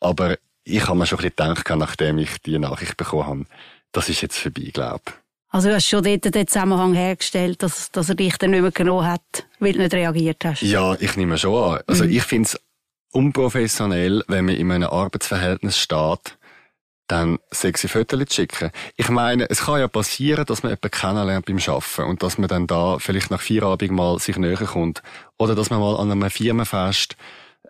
Aber 0.03 0.37
ich 0.63 0.87
habe 0.87 0.97
mir 0.97 1.05
schon 1.05 1.19
ein 1.19 1.31
bisschen 1.31 1.53
gedacht, 1.53 1.69
nachdem 1.77 2.17
ich 2.17 2.41
die 2.41 2.59
Nachricht 2.59 2.97
bekommen 2.97 3.25
habe, 3.25 3.45
das 3.91 4.09
ist 4.09 4.21
jetzt 4.21 4.37
vorbei, 4.37 4.69
glaube 4.73 5.01
ich. 5.07 5.13
Also 5.49 5.69
du 5.69 5.75
hast 5.75 5.87
schon 5.87 6.03
dort 6.03 6.33
den 6.33 6.47
Zusammenhang 6.47 6.93
hergestellt, 6.93 7.61
dass, 7.61 7.91
dass 7.91 8.09
er 8.09 8.15
dich 8.15 8.37
dann 8.37 8.51
nicht 8.51 8.61
mehr 8.61 8.71
genommen 8.71 9.05
hat, 9.05 9.45
weil 9.59 9.73
du 9.73 9.79
nicht 9.79 9.93
reagiert 9.93 10.43
hast? 10.43 10.63
Ja, 10.63 10.95
ich 10.99 11.15
nehme 11.15 11.37
schon 11.37 11.55
an. 11.55 11.81
Also 11.85 12.05
mhm. 12.05 12.09
ich 12.09 12.23
finde 12.23 12.47
es 12.47 12.59
unprofessionell, 13.11 14.23
wenn 14.27 14.45
man 14.45 14.55
in 14.55 14.71
einem 14.71 14.89
Arbeitsverhältnis 14.89 15.77
steht, 15.77 16.37
dann 17.07 17.37
sexy 17.51 17.87
Fotos 17.87 18.19
zu 18.29 18.33
schicken. 18.33 18.71
Ich 18.95 19.09
meine, 19.09 19.47
es 19.47 19.65
kann 19.65 19.79
ja 19.79 19.87
passieren, 19.87 20.45
dass 20.45 20.63
man 20.63 20.71
jemanden 20.71 20.89
kennenlernt 20.89 21.45
beim 21.45 21.59
Arbeiten 21.59 22.09
und 22.09 22.23
dass 22.23 22.39
man 22.39 22.47
dann 22.47 22.65
da 22.65 22.97
vielleicht 22.97 23.29
nach 23.29 23.41
vier 23.41 23.63
Abend 23.63 23.91
mal 23.91 24.17
sich 24.17 24.37
näher 24.37 24.57
kommt. 24.57 25.03
Oder 25.37 25.53
dass 25.53 25.69
man 25.69 25.79
mal 25.79 25.97
an 25.97 26.11
einem 26.11 26.31
Firmenfest 26.31 27.15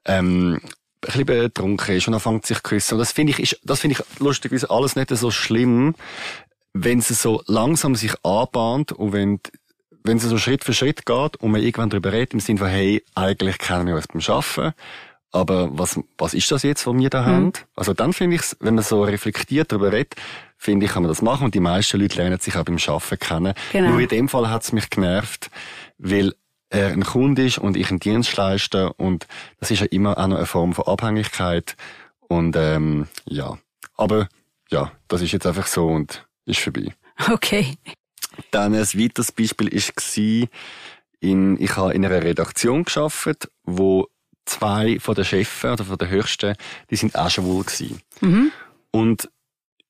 ähm, 0.06 0.62
bisschen 1.08 1.26
betrunken 1.26 1.96
ist 1.96 2.08
und 2.08 2.14
anfängt 2.14 2.46
sich 2.46 2.58
zu 2.58 2.64
küssen. 2.64 2.94
Und 2.96 3.00
das 3.00 3.12
finde 3.12 3.32
ich, 3.32 3.40
ist, 3.40 3.60
das 3.64 3.80
finde 3.80 3.98
ich 3.98 4.20
lustigerweise 4.20 4.70
alles 4.70 4.96
nicht 4.96 5.10
so 5.10 5.32
schlimm, 5.32 5.96
wenn 6.74 7.00
es 7.00 7.08
so 7.08 7.44
langsam 7.48 7.96
sich 7.96 8.14
anbahnt 8.24 8.92
und 8.92 9.14
wenn, 9.14 9.40
wenn 10.04 10.18
es 10.18 10.24
so 10.24 10.38
Schritt 10.38 10.64
für 10.64 10.74
Schritt 10.74 11.06
geht 11.06 11.38
und 11.38 11.52
man 11.52 11.62
irgendwann 11.62 11.90
darüber 11.90 12.12
redet, 12.12 12.34
im 12.34 12.40
Sinne 12.40 12.60
von, 12.60 12.68
hey, 12.68 13.04
eigentlich 13.16 13.58
kennen 13.58 13.88
wir 13.88 13.96
uns 13.96 14.08
beim 14.08 14.22
Arbeiten, 14.22 14.74
aber 15.32 15.78
was, 15.78 16.00
was 16.18 16.34
ist 16.34 16.52
das 16.52 16.64
jetzt, 16.64 16.86
was 16.86 16.96
wir 16.96 17.10
da 17.10 17.22
mhm. 17.22 17.26
haben? 17.26 17.54
Also 17.76 17.94
dann 17.94 18.14
finde 18.14 18.36
ich 18.38 18.44
wenn 18.60 18.76
man 18.76 18.84
so 18.84 19.04
reflektiert 19.04 19.72
darüber 19.72 19.92
redet, 19.92 20.16
finde 20.58 20.86
ich, 20.86 20.92
kann 20.92 21.04
man 21.04 21.10
das 21.10 21.22
machen 21.22 21.46
und 21.46 21.56
die 21.56 21.60
meisten 21.60 22.00
Leute 22.00 22.18
lernen 22.18 22.40
sich 22.40 22.56
auch 22.56 22.64
beim 22.64 22.78
Arbeiten 22.78 23.20
kennen. 23.20 23.54
Genau. 23.72 23.90
Nur 23.90 24.00
in 24.00 24.08
dem 24.08 24.30
Fall 24.30 24.50
hat 24.50 24.64
es 24.64 24.72
mich 24.72 24.90
genervt, 24.90 25.50
weil 25.98 26.34
er 26.74 26.88
ein 26.92 27.04
Kunde 27.04 27.46
ist 27.46 27.60
und 27.60 27.78
ich 27.78 27.92
ein 27.92 28.00
Dienstleister 28.00 29.00
und 29.00 29.28
das 29.60 29.72
ist 29.72 29.82
ja 29.82 29.86
immer 29.88 30.18
auch 30.18 30.28
noch 30.28 30.38
eine 30.38 30.46
Form 30.46 30.74
von 30.74 30.86
Abhängigkeit 30.86 31.76
und 32.22 32.56
ähm, 32.56 33.08
ja, 33.26 33.58
aber 33.96 34.28
ja, 34.72 34.92
das 35.08 35.22
ist 35.22 35.32
jetzt 35.32 35.46
einfach 35.46 35.68
so 35.68 35.88
und 35.88 36.28
ist 36.46 36.60
vorbei. 36.60 36.94
Okay. 37.32 37.78
Dann 38.50 38.74
ein 38.74 38.82
weiteres 38.82 39.32
Beispiel 39.32 39.72
war, 39.72 40.50
in, 41.20 41.62
ich 41.62 41.78
habe 41.78 41.94
in 41.94 42.06
einer 42.06 42.24
Redaktion 42.24 42.84
geschafft, 42.84 43.50
wo 43.64 44.08
zwei 44.46 45.00
von 45.00 45.14
den 45.16 45.26
Chefen 45.26 45.72
oder 45.72 45.86
von 45.86 45.98
den 45.98 46.10
Höchsten, 46.10 46.56
die 46.90 46.96
sind 46.96 47.16
auch 47.16 47.30
schwul 47.30 47.64
gewesen. 47.64 48.02
Mhm. 48.20 48.52
Und 48.92 49.30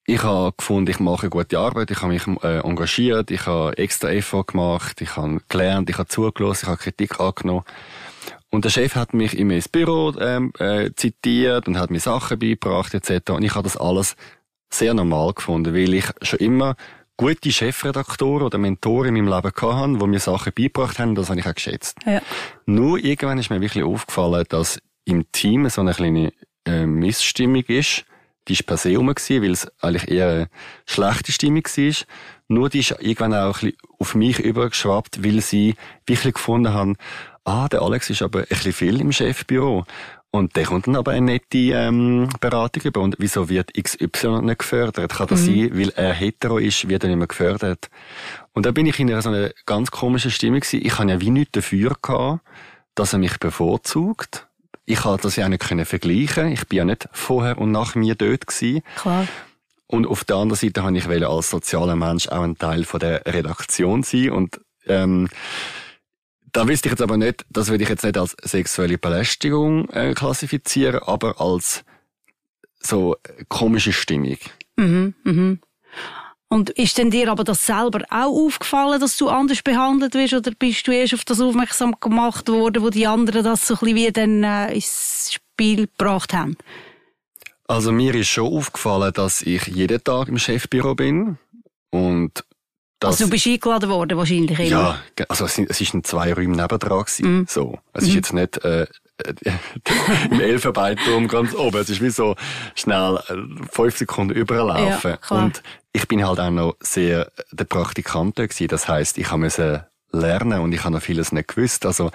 ich 0.05 0.23
habe 0.23 0.53
gefunden, 0.57 0.91
ich 0.91 0.99
mache 0.99 1.23
eine 1.23 1.29
gute 1.29 1.59
Arbeit, 1.59 1.91
ich 1.91 2.01
habe 2.01 2.13
mich 2.13 2.27
äh, 2.43 2.59
engagiert, 2.59 3.31
ich 3.31 3.45
habe 3.45 3.77
extra 3.77 4.11
Effort 4.11 4.47
gemacht, 4.47 5.01
ich 5.01 5.15
habe 5.15 5.39
gelernt, 5.47 5.89
ich 5.89 5.97
habe 5.97 6.09
zugelassen, 6.09 6.65
ich 6.65 6.69
habe 6.69 6.77
Kritik 6.77 7.19
angenommen. 7.19 7.63
Und 8.49 8.65
der 8.65 8.69
Chef 8.69 8.95
hat 8.95 9.13
mich 9.13 9.37
immer 9.37 9.55
ins 9.55 9.69
Büro 9.69 10.13
ähm, 10.19 10.51
äh, 10.59 10.91
zitiert 10.95 11.67
und 11.67 11.79
hat 11.79 11.89
mir 11.89 11.99
Sachen 11.99 12.37
beigebracht 12.37 12.93
etc. 12.93 13.31
Und 13.31 13.43
ich 13.43 13.55
habe 13.55 13.63
das 13.63 13.77
alles 13.77 14.15
sehr 14.71 14.93
normal 14.93 15.33
gefunden, 15.33 15.73
weil 15.73 15.93
ich 15.93 16.05
schon 16.21 16.39
immer 16.39 16.75
gute 17.17 17.51
Chefredaktoren 17.51 18.43
oder 18.43 18.57
Mentoren 18.57 19.15
in 19.15 19.25
meinem 19.25 19.33
Leben 19.33 19.51
hatte, 19.55 19.97
die 19.97 20.07
mir 20.07 20.19
Sachen 20.19 20.53
beigebracht 20.53 20.99
haben, 20.99 21.15
das 21.15 21.29
habe 21.29 21.39
ich 21.39 21.47
auch 21.47 21.55
geschätzt. 21.55 21.97
Ja. 22.05 22.21
Nur 22.65 22.99
irgendwann 22.99 23.37
ist 23.37 23.49
mir 23.49 23.61
wirklich 23.61 23.83
aufgefallen, 23.83 24.45
dass 24.49 24.79
im 25.05 25.31
Team 25.31 25.67
so 25.69 25.81
eine 25.81 25.93
kleine 25.93 26.33
äh, 26.65 26.85
Missstimmung 26.85 27.63
ist. 27.67 28.05
Die 28.47 28.53
ist 28.53 28.65
per 28.65 28.77
se 28.77 28.95
rum 28.95 29.07
weil 29.07 29.51
es 29.51 29.67
eigentlich 29.81 30.09
eher 30.09 30.29
eine 30.29 30.49
schlechte 30.85 31.31
Stimmung 31.31 31.63
war. 31.63 31.95
Nur 32.49 32.69
die 32.69 32.79
ist 32.79 32.91
irgendwann 32.99 33.33
auch 33.33 33.61
ein 33.61 33.71
bisschen 33.71 33.77
auf 33.99 34.15
mich 34.15 34.39
übergeschwappt, 34.39 35.23
weil 35.23 35.41
sie 35.41 35.75
wirklich 36.05 36.33
gefunden 36.33 36.73
haben, 36.73 36.97
ah, 37.45 37.67
der 37.67 37.81
Alex 37.81 38.09
ist 38.09 38.21
aber 38.21 38.39
ein 38.39 38.45
bisschen 38.49 38.73
viel 38.73 39.01
im 39.01 39.11
Chefbüro. 39.11 39.85
Und 40.35 40.55
der 40.55 40.65
kommt 40.65 40.87
dann 40.87 40.95
aber 40.95 41.11
eine 41.11 41.33
nette 41.33 41.57
ähm, 41.57 42.27
Beratung 42.39 42.81
über. 42.83 43.01
Und 43.01 43.15
wieso 43.19 43.49
wird 43.49 43.71
XY 43.75 44.41
nicht 44.41 44.59
gefördert? 44.59 45.13
Kann 45.13 45.27
das 45.27 45.41
mhm. 45.41 45.45
sein, 45.45 45.77
weil 45.77 45.89
er 45.89 46.11
hetero 46.11 46.57
ist, 46.57 46.89
wird 46.89 47.03
er 47.03 47.09
nicht 47.09 47.19
mehr 47.19 47.27
gefördert? 47.27 47.89
Und 48.53 48.65
da 48.65 48.71
bin 48.71 48.87
ich 48.87 48.99
in 48.99 49.11
einer 49.11 49.21
so 49.21 49.29
einer 49.29 49.51
ganz 49.67 49.91
komischen 49.91 50.31
Stimmung 50.31 50.61
gewesen. 50.61 50.83
Ich 50.83 50.97
habe 50.97 51.11
ja 51.11 51.21
wie 51.21 51.29
nichts 51.29 51.51
dafür 51.51 51.95
gehabt, 52.01 52.41
dass 52.95 53.13
er 53.13 53.19
mich 53.19 53.37
bevorzugt. 53.37 54.47
Ich 54.85 54.99
konnte 54.99 55.23
das 55.23 55.35
ja 55.37 55.45
auch 55.45 55.49
nicht 55.49 55.63
vergleichen. 55.63 56.51
Ich 56.51 56.67
bin 56.67 56.77
ja 56.77 56.85
nicht 56.85 57.07
vorher 57.13 57.57
und 57.57 57.71
nach 57.71 57.95
mir 57.95 58.15
dort 58.15 58.47
gewesen. 58.47 58.81
Klar. 58.97 59.27
Und 59.87 60.07
auf 60.07 60.23
der 60.23 60.37
anderen 60.37 60.59
Seite 60.59 60.83
habe 60.83 60.97
ich 60.97 61.07
als 61.07 61.49
sozialer 61.49 61.95
Mensch 61.95 62.27
auch 62.27 62.41
ein 62.41 62.57
Teil 62.57 62.83
von 62.83 62.99
der 62.99 63.25
Redaktion 63.25 64.03
sein 64.03 64.31
und 64.31 64.59
ähm, 64.87 65.29
da 66.51 66.67
wüsste 66.67 66.87
ich 66.87 66.91
jetzt 66.91 67.01
aber 67.01 67.17
nicht, 67.17 67.45
das 67.49 67.69
würde 67.69 67.83
ich 67.83 67.89
jetzt 67.89 68.03
nicht 68.03 68.17
als 68.17 68.35
sexuelle 68.43 68.97
Belästigung 68.97 69.89
äh, 69.89 70.13
klassifizieren, 70.13 71.01
aber 71.01 71.41
als 71.41 71.83
so 72.79 73.15
komische 73.49 73.91
Stimmung. 73.91 74.37
Mhm, 74.75 75.15
mhm. 75.23 75.59
Und 76.53 76.69
ist 76.69 76.99
denn 76.99 77.09
dir 77.09 77.31
aber 77.31 77.43
das 77.43 77.65
selber 77.65 78.05
auch 78.11 78.45
aufgefallen, 78.45 79.01
dass 79.01 79.17
du 79.17 79.27
anders 79.27 79.63
behandelt 79.63 80.13
wirst, 80.13 80.35
oder 80.35 80.51
bist 80.51 80.85
du 80.85 80.91
erst 80.91 81.15
auf 81.15 81.25
das 81.25 81.41
aufmerksam 81.41 81.95
gemacht 81.99 82.47
worden, 82.47 82.83
wo 82.83 82.91
die 82.91 83.07
anderen 83.07 83.43
das 83.43 83.65
so 83.65 83.73
ein 83.73 83.79
bisschen 83.79 83.95
wie 83.95 84.11
dann 84.11 84.43
äh, 84.43 84.73
ins 84.75 85.31
Spiel 85.33 85.87
gebracht 85.87 86.31
haben? 86.31 86.55
Also 87.67 87.91
mir 87.91 88.13
ist 88.13 88.27
schon 88.27 88.53
aufgefallen, 88.53 89.11
dass 89.13 89.41
ich 89.41 89.65
jeden 89.65 90.03
Tag 90.03 90.27
im 90.27 90.37
Chefbüro 90.37 90.93
bin 90.93 91.39
und 91.89 92.43
das, 92.99 93.15
also 93.15 93.25
du 93.25 93.31
bist 93.31 93.47
eingeladen 93.47 93.89
worden 93.89 94.17
wahrscheinlich 94.17 94.59
immer? 94.59 94.69
Ja, 95.17 95.25
also 95.27 95.45
es, 95.45 95.57
es 95.57 95.81
ist 95.81 95.93
ein 95.95 96.03
zwei 96.03 96.33
Räume 96.33 96.55
nebendran 96.55 97.03
gewesen. 97.03 97.41
Mm. 97.41 97.45
So. 97.49 97.79
Es 97.93 98.03
mm. 98.03 98.05
ist 98.05 98.11
mhm. 98.11 98.15
jetzt 98.15 98.33
nicht 98.33 98.57
äh, 98.63 98.85
im 100.31 100.39
Elfenbeinturm 100.39 101.27
ganz 101.27 101.53
oben. 101.53 101.81
Es 101.81 101.89
ist 101.89 102.01
wie 102.01 102.11
so 102.11 102.35
schnell 102.75 103.19
äh, 103.27 103.65
fünf 103.71 103.97
Sekunden 103.97 104.33
überlaufen. 104.33 105.17
Ja, 105.29 105.35
und 105.35 105.61
ich 105.93 106.07
bin 106.07 106.25
halt 106.25 106.39
auch 106.39 106.49
noch 106.49 106.75
sehr 106.79 107.31
der 107.51 107.65
Praktikant 107.65 108.35
gewesen. 108.35 108.67
Das 108.67 108.87
heißt, 108.87 109.17
ich 109.19 109.31
musste 109.31 109.87
lernen 110.11 110.59
und 110.59 110.73
ich 110.73 110.83
habe 110.83 110.95
noch 110.95 111.01
vieles 111.01 111.31
nicht 111.31 111.47
gewusst. 111.47 111.85
Also 111.85 112.11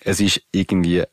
es 0.00 0.20
ist 0.20 0.42
irgendwie 0.52 1.04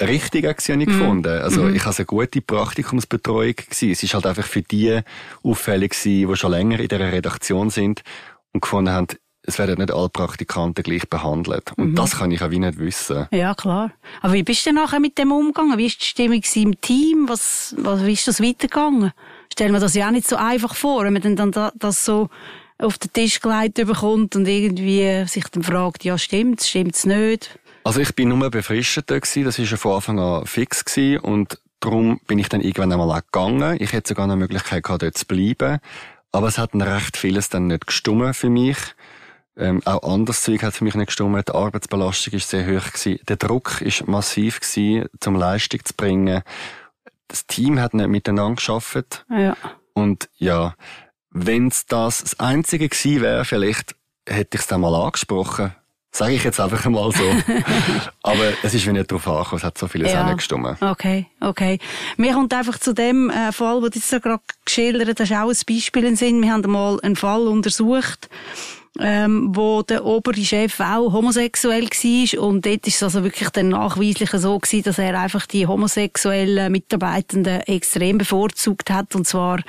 richtig 0.00 0.44
ich 0.44 0.68
mm. 0.68 0.84
gefunden. 0.84 1.40
Also 1.42 1.64
mm. 1.64 1.74
ich 1.74 1.84
habe 1.84 1.96
eine 1.96 2.06
gute 2.06 2.40
Praktikumsbetreuung 2.40 3.56
gewesen. 3.56 3.90
Es 3.90 4.02
ist 4.02 4.14
halt 4.14 4.26
einfach 4.26 4.46
für 4.46 4.62
die 4.62 5.00
auffällig 5.42 5.92
gewesen, 5.92 6.28
die 6.28 6.36
schon 6.36 6.50
länger 6.52 6.80
in 6.80 6.88
der 6.88 7.12
Redaktion 7.12 7.68
sind 7.70 8.02
und 8.52 8.62
gefunden 8.62 8.92
haben, 8.92 9.08
es 9.50 9.58
werden 9.58 9.78
nicht 9.78 9.92
alle 9.92 10.08
Praktikanten 10.08 10.82
gleich 10.82 11.08
behandelt. 11.08 11.72
Und 11.76 11.90
mhm. 11.90 11.94
das 11.94 12.18
kann 12.18 12.30
ich 12.30 12.42
auch 12.42 12.50
wie 12.50 12.58
nicht 12.58 12.78
wissen. 12.78 13.26
Ja, 13.30 13.54
klar. 13.54 13.92
Aber 14.22 14.32
wie 14.32 14.42
bist 14.42 14.64
du 14.66 14.72
nachher 14.72 15.00
mit 15.00 15.18
dem 15.18 15.32
umgegangen? 15.32 15.76
Wie 15.78 15.86
ist 15.86 16.00
die 16.00 16.06
Stimmung 16.06 16.42
im 16.54 16.80
Team? 16.80 17.28
Was, 17.28 17.74
was, 17.78 18.04
wie 18.04 18.12
ist 18.12 18.26
das 18.26 18.40
weitergegangen? 18.40 19.12
Stellen 19.52 19.72
wir 19.72 19.80
das 19.80 19.94
ja 19.94 20.06
auch 20.06 20.12
nicht 20.12 20.28
so 20.28 20.36
einfach 20.36 20.74
vor, 20.74 21.04
wenn 21.04 21.12
man 21.12 21.36
dann 21.36 21.70
das 21.74 22.04
so 22.04 22.28
auf 22.78 22.98
den 22.98 23.12
Tisch 23.12 23.40
gelegt 23.40 23.74
bekommt 23.74 24.36
und 24.36 24.48
irgendwie 24.48 25.24
sich 25.26 25.44
dann 25.48 25.62
fragt, 25.62 26.04
ja, 26.04 26.16
stimmt's, 26.16 26.68
stimmt's 26.68 27.04
nicht? 27.04 27.58
Also 27.84 28.00
ich 28.00 28.14
bin 28.14 28.28
nur 28.28 28.50
befristet 28.50 29.10
da 29.10 29.18
gewesen. 29.18 29.44
Das 29.44 29.58
war 29.58 29.64
ja 29.64 29.76
von 29.76 29.92
Anfang 29.92 30.18
an 30.18 30.46
fix 30.46 30.84
gewesen. 30.84 31.20
Und 31.20 31.58
darum 31.80 32.20
bin 32.26 32.38
ich 32.38 32.48
dann 32.48 32.60
irgendwann 32.60 32.92
einmal 32.92 33.10
auch 33.10 33.24
gegangen. 33.24 33.76
Ich 33.80 33.92
hätte 33.92 34.10
sogar 34.10 34.24
eine 34.24 34.36
Möglichkeit 34.36 34.84
gehabt, 34.84 35.02
dort 35.02 35.16
zu 35.16 35.26
bleiben. 35.26 35.80
Aber 36.32 36.46
es 36.46 36.58
hat 36.58 36.74
recht 36.74 37.16
vieles 37.16 37.48
dann 37.48 37.66
nicht 37.66 37.86
gestummen 37.86 38.34
für 38.34 38.50
mich. 38.50 38.76
Ähm, 39.56 39.82
auch 39.84 40.02
anderes 40.02 40.42
Zeug 40.42 40.62
hat 40.62 40.74
für 40.74 40.84
mich 40.84 40.94
nicht 40.94 41.06
gestummen. 41.06 41.42
Die 41.46 41.52
Arbeitsbelastung 41.52 42.34
ist 42.34 42.48
sehr 42.48 42.66
hoch 42.66 42.92
gewesen. 42.92 43.20
Der 43.28 43.36
Druck 43.36 43.80
ist 43.80 44.06
massiv 44.06 44.60
gewesen, 44.60 45.08
zum 45.20 45.34
Leistung 45.34 45.84
zu 45.84 45.94
bringen. 45.94 46.42
Das 47.28 47.46
Team 47.46 47.80
hat 47.80 47.94
nicht 47.94 48.08
miteinander 48.08 48.56
geschafft. 48.56 49.24
Ja. 49.28 49.56
Und 49.92 50.28
ja, 50.36 50.74
wenn's 51.30 51.86
das 51.86 52.22
das 52.22 52.40
Einzige 52.40 52.88
gewesen 52.88 53.22
wäre, 53.22 53.44
vielleicht 53.44 53.94
hätte 54.26 54.56
ich 54.56 54.62
es 54.62 54.66
dann 54.66 54.80
mal 54.80 54.94
angesprochen. 54.94 55.74
Sage 56.12 56.32
ich 56.34 56.42
jetzt 56.42 56.58
einfach 56.58 56.84
mal 56.86 57.12
so. 57.12 57.22
Aber 58.22 58.52
es 58.64 58.74
ist 58.74 58.84
wie 58.84 58.92
nicht 58.92 59.12
drauf 59.12 59.28
angekommen, 59.28 59.58
es 59.58 59.64
hat 59.64 59.78
so 59.78 59.86
vieles 59.86 60.12
ja. 60.12 60.22
auch 60.22 60.26
nicht 60.26 60.38
gestimmt. 60.38 60.82
Okay, 60.82 61.26
okay. 61.40 61.78
Mir 62.16 62.34
kommt 62.34 62.52
einfach 62.52 62.78
zu 62.78 62.92
dem 62.92 63.30
äh, 63.30 63.52
Fall, 63.52 63.80
den 63.80 63.90
du 63.90 63.98
jetzt 63.98 64.10
gerade 64.10 64.42
geschildert 64.64 65.20
hast, 65.20 65.32
auch 65.32 65.50
ein 65.50 65.56
Beispiel 65.68 66.04
in 66.04 66.16
Sinn. 66.16 66.42
Wir 66.42 66.52
haben 66.52 66.64
einmal 66.64 67.00
einen 67.00 67.14
Fall 67.14 67.46
untersucht, 67.46 68.28
ähm, 68.98 69.50
wo 69.54 69.82
der 69.82 70.04
obere 70.04 70.42
Chef 70.44 70.80
auch 70.80 71.12
homosexuell 71.12 71.84
war 71.84 72.42
und 72.42 72.66
dort 72.66 72.86
ist 72.86 72.96
es 72.96 73.02
also 73.02 73.22
wirklich 73.22 73.48
dann 73.50 73.68
nachweislich 73.68 74.30
so 74.30 74.58
gewesen, 74.58 74.82
dass 74.82 74.98
er 74.98 75.18
einfach 75.18 75.46
die 75.46 75.66
homosexuellen 75.66 76.72
Mitarbeitenden 76.72 77.60
extrem 77.62 78.18
bevorzugt 78.18 78.90
hat 78.90 79.14
und 79.14 79.26
zwar 79.26 79.60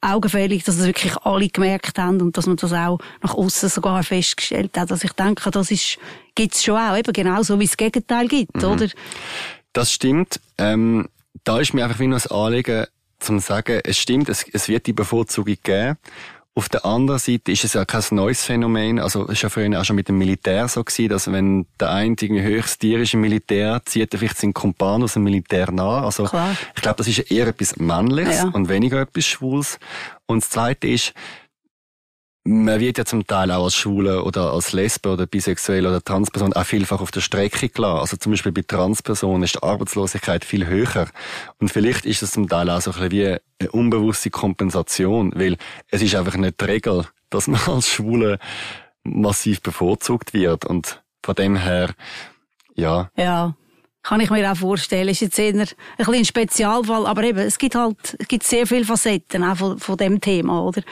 augenfällig, 0.00 0.64
dass 0.64 0.78
es 0.78 0.86
wirklich 0.86 1.14
alle 1.18 1.48
gemerkt 1.48 1.98
haben 1.98 2.22
und 2.22 2.36
dass 2.36 2.46
man 2.46 2.56
das 2.56 2.72
auch 2.72 2.98
nach 3.22 3.34
außen 3.34 3.68
sogar 3.68 4.02
festgestellt 4.02 4.76
hat. 4.78 4.90
Also 4.90 5.04
ich 5.04 5.12
denke, 5.12 5.50
das 5.50 5.70
ist, 5.70 5.98
gibt's 6.34 6.64
schon 6.64 6.78
auch, 6.78 6.96
eben 6.96 7.12
genauso 7.12 7.60
wie 7.60 7.64
es 7.64 7.76
Gegenteil 7.76 8.28
gibt, 8.28 8.56
mhm. 8.56 8.64
oder? 8.64 8.88
Das 9.74 9.92
stimmt. 9.92 10.40
Ähm, 10.56 11.08
da 11.44 11.60
ist 11.60 11.74
mir 11.74 11.84
einfach 11.84 12.00
wie 12.00 12.06
noch 12.06 12.24
ein 12.24 12.30
Anliegen, 12.30 12.86
zum 13.18 13.38
sagen, 13.40 13.80
es 13.84 13.98
stimmt, 13.98 14.30
es, 14.30 14.46
es 14.50 14.68
wird 14.68 14.86
die 14.86 14.94
Bevorzugung 14.94 15.56
geben. 15.62 15.98
Auf 16.60 16.68
der 16.68 16.84
anderen 16.84 17.18
Seite 17.18 17.52
ist 17.52 17.64
es 17.64 17.72
ja 17.72 17.86
kein 17.86 18.02
neues 18.10 18.44
Phänomen. 18.44 18.98
Also, 18.98 19.24
es 19.24 19.30
ist 19.30 19.42
ja 19.44 19.48
früher 19.48 19.80
auch 19.80 19.84
schon 19.86 19.96
mit 19.96 20.08
dem 20.08 20.18
Militär 20.18 20.68
so 20.68 20.84
gewesen, 20.84 21.08
dass 21.08 21.32
wenn 21.32 21.64
der 21.80 21.90
eine 21.90 22.14
irgendwie 22.20 22.42
höchst 22.42 22.80
Tier 22.80 23.00
ist 23.00 23.14
im 23.14 23.22
Militär, 23.22 23.80
zieht 23.86 24.12
er 24.12 24.18
vielleicht 24.18 24.36
seinen 24.36 24.52
Kumpan 24.52 25.02
aus 25.02 25.14
dem 25.14 25.22
Militär 25.22 25.72
nach. 25.72 26.02
Also, 26.02 26.24
Klar. 26.24 26.54
ich 26.76 26.82
glaube, 26.82 26.98
das 26.98 27.08
ist 27.08 27.30
eher 27.30 27.46
etwas 27.46 27.76
Männliches 27.76 28.40
ja. 28.40 28.50
und 28.52 28.68
weniger 28.68 29.00
etwas 29.00 29.24
Schwules. 29.24 29.78
Und 30.26 30.42
das 30.42 30.50
Zweite 30.50 30.86
ist, 30.86 31.14
man 32.44 32.80
wird 32.80 32.96
ja 32.96 33.04
zum 33.04 33.26
Teil 33.26 33.50
auch 33.50 33.64
als 33.64 33.74
Schwule 33.74 34.24
oder 34.24 34.52
als 34.52 34.72
Lesbe 34.72 35.10
oder 35.10 35.26
bisexuell 35.26 35.86
oder 35.86 36.02
Transperson 36.02 36.54
auch 36.54 36.64
vielfach 36.64 37.00
auf 37.00 37.10
der 37.10 37.20
Strecke 37.20 37.68
gelassen. 37.68 38.00
Also 38.00 38.16
zum 38.16 38.32
Beispiel 38.32 38.52
bei 38.52 38.62
Transpersonen 38.62 39.42
ist 39.42 39.56
die 39.56 39.62
Arbeitslosigkeit 39.62 40.44
viel 40.44 40.66
höher. 40.66 41.08
Und 41.58 41.70
vielleicht 41.70 42.06
ist 42.06 42.22
es 42.22 42.32
zum 42.32 42.48
Teil 42.48 42.70
auch 42.70 42.80
so 42.80 42.92
ein 42.92 43.08
bisschen 43.08 43.10
wie 43.10 43.38
eine 43.60 43.70
unbewusste 43.72 44.30
Kompensation, 44.30 45.32
weil 45.34 45.58
es 45.88 46.00
ist 46.00 46.14
einfach 46.14 46.36
nicht 46.36 46.60
die 46.60 46.64
Regel, 46.64 47.06
dass 47.28 47.46
man 47.46 47.60
als 47.66 47.88
Schwule 47.88 48.38
massiv 49.04 49.60
bevorzugt 49.60 50.32
wird. 50.32 50.64
Und 50.64 51.02
von 51.22 51.34
dem 51.34 51.56
her, 51.56 51.90
ja. 52.74 53.10
Ja. 53.16 53.54
Kann 54.02 54.20
ich 54.20 54.30
mir 54.30 54.50
auch 54.50 54.56
vorstellen. 54.56 55.08
Ist 55.08 55.20
jetzt 55.20 55.38
eher 55.38 55.52
ein 55.52 55.68
ein 55.98 56.24
Spezialfall. 56.24 57.06
Aber 57.06 57.22
eben, 57.22 57.38
es 57.40 57.58
gibt 57.58 57.74
halt, 57.74 58.16
es 58.18 58.28
gibt 58.28 58.44
sehr 58.44 58.66
viele 58.66 58.84
Facetten 58.86 59.44
auch 59.44 59.56
von, 59.56 59.78
von 59.78 59.96
dem 59.98 60.20
Thema, 60.20 60.62
oder? 60.62 60.82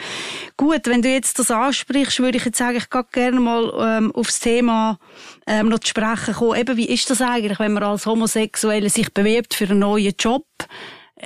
Gut, 0.57 0.87
wenn 0.87 1.01
du 1.01 1.09
jetzt 1.09 1.39
das 1.39 1.51
ansprichst, 1.51 2.19
würde 2.21 2.37
ich 2.37 2.45
jetzt 2.45 2.61
eigentlich 2.61 2.89
gerne 3.13 3.41
mal 3.41 3.73
ähm, 3.99 4.13
aufs 4.15 4.41
Thema 4.41 4.99
ähm, 5.47 5.69
noch 5.69 5.79
zu 5.79 5.89
sprechen 5.89 6.35
kommen. 6.35 6.61
Eben, 6.61 6.77
wie 6.77 6.89
ist 6.89 7.09
das 7.09 7.23
eigentlich, 7.23 7.59
wenn 7.59 7.73
man 7.73 7.83
als 7.83 8.05
Homosexuelle 8.05 8.91
sich 8.91 9.13
bewirbt 9.15 9.55
für 9.55 9.65
einen 9.65 9.79
neuen 9.79 10.13
Job? 10.19 10.45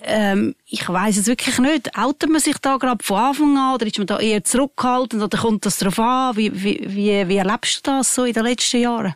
Ähm, 0.05 0.55
ich 0.67 0.89
weiß 0.89 1.17
es 1.19 1.27
wirklich 1.27 1.59
nicht. 1.59 1.99
Outet 1.99 2.31
man 2.31 2.41
sich 2.41 2.59
da 2.59 2.77
gerade 2.77 3.05
von 3.05 3.19
Anfang 3.19 3.59
an 3.59 3.75
oder 3.75 3.87
ist 3.87 3.99
man 3.99 4.07
da 4.07 4.21
eher 4.21 4.45
zurückgehalten 4.45 5.21
oder 5.21 5.37
kommt 5.37 5.67
das 5.67 5.79
darauf 5.79 5.99
an? 5.99 6.37
Wie, 6.37 6.51
wie, 6.55 6.81
wie, 6.87 7.29
wie 7.29 7.37
erlebst 7.37 7.87
du 7.87 7.91
das 7.91 8.15
so 8.15 8.25
in 8.25 8.33
den 8.33 8.45
letzten 8.45 8.81
Jahren? 8.81 9.15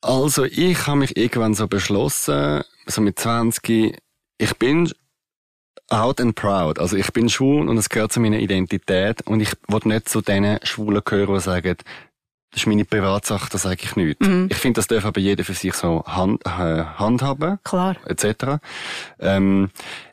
Also 0.00 0.44
ich 0.44 0.86
habe 0.86 0.98
mich 0.98 1.16
irgendwann 1.16 1.54
so 1.54 1.68
beschlossen, 1.68 2.62
so 2.86 3.00
mit 3.00 3.18
20, 3.18 3.98
ich 4.38 4.56
bin 4.56 4.90
out 5.90 6.20
and 6.20 6.34
proud. 6.34 6.78
Also 6.78 6.96
ich 6.96 7.12
bin 7.12 7.28
schwul 7.28 7.68
und 7.68 7.76
es 7.76 7.88
gehört 7.88 8.12
zu 8.12 8.20
meiner 8.20 8.38
Identität 8.38 9.22
und 9.26 9.40
ich 9.40 9.52
will 9.68 9.80
nicht 9.84 10.08
zu 10.08 10.22
den 10.22 10.58
Schwulen 10.62 11.02
gehören, 11.04 11.34
die 11.34 11.40
sagen, 11.40 11.76
das 12.52 12.62
ist 12.62 12.66
meine 12.66 12.84
Privatsache, 12.84 13.48
das 13.50 13.62
sage 13.62 13.82
ich 13.82 13.94
nicht. 13.94 14.20
Mhm. 14.20 14.48
Ich 14.50 14.56
finde, 14.56 14.78
das 14.78 14.88
darf 14.88 15.04
aber 15.04 15.20
jeder 15.20 15.44
für 15.44 15.54
sich 15.54 15.74
so 15.74 16.02
hand, 16.04 16.44
äh, 16.46 16.84
handhaben. 16.84 17.58
Klar. 17.62 17.96
Etc. 18.06 18.58
Ähm, 19.20 19.70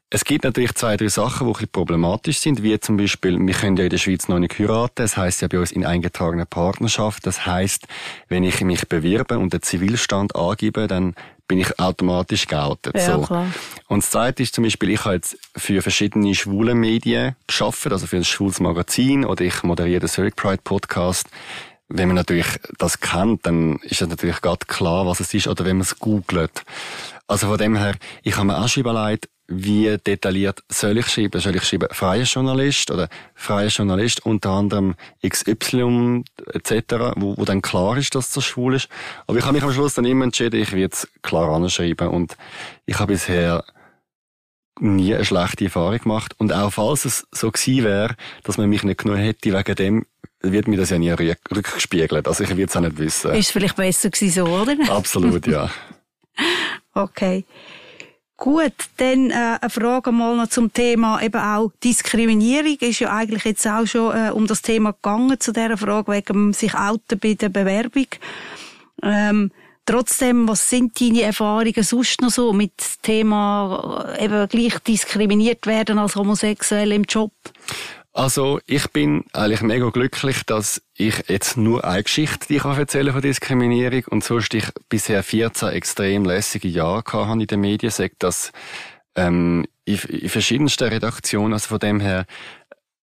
es 0.10 0.24
gibt 0.24 0.46
natürlich 0.46 0.74
zwei, 0.76 0.96
drei 0.96 1.10
Sachen, 1.10 1.48
die 1.48 1.52
ein 1.52 1.54
bisschen 1.54 1.72
problematisch 1.72 2.40
sind, 2.40 2.64
wie 2.64 2.80
zum 2.80 2.96
Beispiel, 2.96 3.38
wir 3.40 3.54
können 3.54 3.76
ja 3.76 3.84
in 3.84 3.90
der 3.90 3.98
Schweiz 3.98 4.28
noch 4.30 4.40
nicht 4.40 4.58
heiraten, 4.58 4.96
das 4.96 5.18
heißt 5.18 5.42
ja 5.42 5.50
bei 5.50 5.60
uns 5.60 5.72
in 5.72 5.86
eingetragener 5.86 6.46
Partnerschaft. 6.46 7.26
Das 7.26 7.46
heißt, 7.46 7.88
wenn 8.30 8.44
ich 8.44 8.62
mich 8.62 8.88
bewirbe 8.88 9.38
und 9.38 9.52
den 9.52 9.62
Zivilstand 9.62 10.36
angebe, 10.36 10.88
dann 10.88 11.14
bin 11.48 11.60
ich 11.60 11.80
automatisch 11.80 12.48
geoutet. 12.48 12.96
Ja, 12.96 13.16
so. 13.16 13.22
klar. 13.22 13.48
Und 13.88 14.04
das 14.04 14.12
Zweite 14.12 14.44
ist 14.44 14.56
zum 14.56 14.64
Beispiel, 14.64 14.92
ich 14.92 15.06
habe 15.06 15.16
jetzt 15.16 15.38
für 15.56 15.82
verschiedene 15.82 16.36
schwule 16.36 16.76
Medien 16.76 17.36
geschafft, 17.48 17.92
also 17.92 18.08
für 18.08 18.18
ein 18.18 18.26
schwules 18.26 18.60
Magazin 18.60 19.26
oder 19.26 19.44
ich 19.46 19.64
moderiere 19.64 20.02
den 20.02 20.10
Zurich 20.10 20.36
Pride 20.36 20.62
Podcast 20.64 21.28
wenn 21.90 22.10
man 22.10 22.16
natürlich 22.16 22.48
das 22.78 23.00
kennt, 23.00 23.46
dann 23.46 23.78
ist 23.78 24.02
es 24.02 24.08
natürlich 24.08 24.42
gerade 24.42 24.66
klar, 24.66 25.06
was 25.06 25.20
es 25.20 25.34
ist, 25.34 25.48
oder 25.48 25.66
wenn 25.66 25.78
man 25.78 25.84
es 25.84 26.00
googelt. 26.00 26.64
Also 27.28 27.48
von 27.48 27.58
dem 27.58 27.76
her, 27.76 27.96
ich 28.24 28.36
habe 28.36 28.48
mir 28.48 28.58
auch 28.58 28.68
schon 28.68 28.82
überlegt, 28.82 29.30
wie 29.50 29.98
detailliert 29.98 30.62
soll 30.68 30.98
ich 30.98 31.08
schreiben? 31.08 31.40
Soll 31.40 31.56
ich 31.56 31.64
schreiben 31.64 31.88
freier 31.92 32.24
Journalist 32.24 32.92
oder 32.92 33.08
freier 33.34 33.70
Journalist 33.70 34.26
unter 34.26 34.50
anderem 34.50 34.96
XY 35.26 36.26
etc., 36.54 37.14
wo, 37.16 37.38
wo 37.38 37.46
dann 37.46 37.62
klar 37.62 37.98
ist, 37.98 38.14
dass 38.16 38.34
das 38.34 38.44
schwul 38.44 38.76
ist. 38.76 38.90
Aber 39.26 39.38
ich 39.38 39.46
habe 39.46 39.54
mich 39.54 39.64
am 39.64 39.72
Schluss 39.72 39.94
dann 39.94 40.04
immer 40.04 40.26
entschieden, 40.26 40.62
ich 40.62 40.74
werde 40.74 40.94
es 40.94 41.08
klar 41.22 41.50
anschreiben 41.50 42.10
und 42.10 42.36
ich 42.86 43.00
habe 43.00 43.14
bisher 43.14 43.64
nie 44.80 45.16
eine 45.16 45.26
schlechte 45.26 45.66
Erfahrung 45.66 46.00
gemacht. 46.00 46.36
Und 46.38 46.52
auch 46.52 46.72
falls 46.72 47.06
es 47.06 47.26
so 47.32 47.50
gewesen 47.50 47.86
wäre, 47.86 48.16
dass 48.44 48.58
man 48.58 48.70
mich 48.70 48.84
nicht 48.84 49.00
genommen 49.00 49.22
hätte, 49.22 49.54
wegen 49.54 49.76
dem 49.76 50.06
wird 50.52 50.68
mir 50.68 50.78
das 50.78 50.90
ja 50.90 50.98
nie 50.98 51.12
rückgespiegelt. 51.12 52.28
Also 52.28 52.44
ich 52.44 52.50
würde 52.50 52.64
es 52.64 52.76
auch 52.76 52.82
nicht 52.82 52.98
wissen. 52.98 53.34
Ist 53.34 53.52
vielleicht 53.52 53.76
besser 53.76 54.10
gewesen 54.10 54.46
so, 54.46 54.46
oder? 54.46 54.76
Absolut, 54.90 55.48
ja. 55.48 55.70
okay. 56.94 57.46
Gut, 58.40 58.74
dann 58.98 59.32
äh, 59.32 59.58
eine 59.60 59.70
Frage 59.72 60.12
mal 60.12 60.38
noch 60.38 60.50
zum 60.50 60.72
Thema 60.72 61.20
eben 61.24 61.42
auch 61.42 61.72
Diskriminierung. 61.84 62.78
Ist 62.82 63.00
ja 63.00 63.12
eigentlich 63.12 63.44
jetzt 63.46 63.66
auch 63.66 63.88
schon 63.88 64.16
äh, 64.16 64.30
um 64.30 64.46
das 64.46 64.62
Thema 64.62 64.92
gegangen, 64.92 65.40
zu 65.40 65.52
dieser 65.52 65.76
Frage 65.76 66.12
wegen 66.12 66.54
sich 66.54 66.76
outen 66.76 67.18
bei 67.18 67.34
der 67.34 67.50
Bewerbung. 67.50 68.06
Ähm, 69.02 69.52
trotzdem, 69.88 70.48
was 70.48 70.70
sind 70.70 71.02
deine 71.02 71.24
Erfahrungen 71.24 71.82
sonst 71.82 72.22
noch 72.22 72.30
so 72.30 72.54
mit 72.54 72.74
dem 72.78 73.02
Thema 73.02 74.06
äh, 74.16 74.26
eben 74.26 74.48
gleich 74.48 74.78
diskriminiert 74.80 75.66
werden 75.66 75.98
als 75.98 76.16
Homosexuell 76.16 76.92
im 76.92 77.06
Job? 77.06 77.32
Also 78.18 78.60
ich 78.66 78.90
bin 78.90 79.26
eigentlich 79.32 79.62
mega 79.62 79.92
glücklich, 79.92 80.42
dass 80.44 80.82
ich 80.96 81.26
jetzt 81.28 81.56
nur 81.56 81.86
eine 81.86 82.02
Geschichte, 82.02 82.48
die 82.48 82.56
ich 82.56 82.66
erzählen 82.66 83.14
von 83.14 83.22
Diskriminierung 83.22 84.06
und 84.10 84.24
sonst 84.24 84.56
ich 84.56 84.66
bisher 84.90 85.22
14 85.22 85.70
extrem 85.70 86.26
lässige 86.26 86.68
Jahre 86.68 87.04
habe 87.14 87.40
in 87.40 87.46
den 87.46 87.60
Medien, 87.60 87.92
sagt 87.92 88.16
das 88.24 88.52
ähm, 89.14 89.68
in, 89.86 90.00
in 90.00 90.30
verschiedensten 90.30 90.88
Redaktionen, 90.88 91.54
also 91.54 91.68
von 91.68 91.78
dem 91.78 92.00
her, 92.00 92.26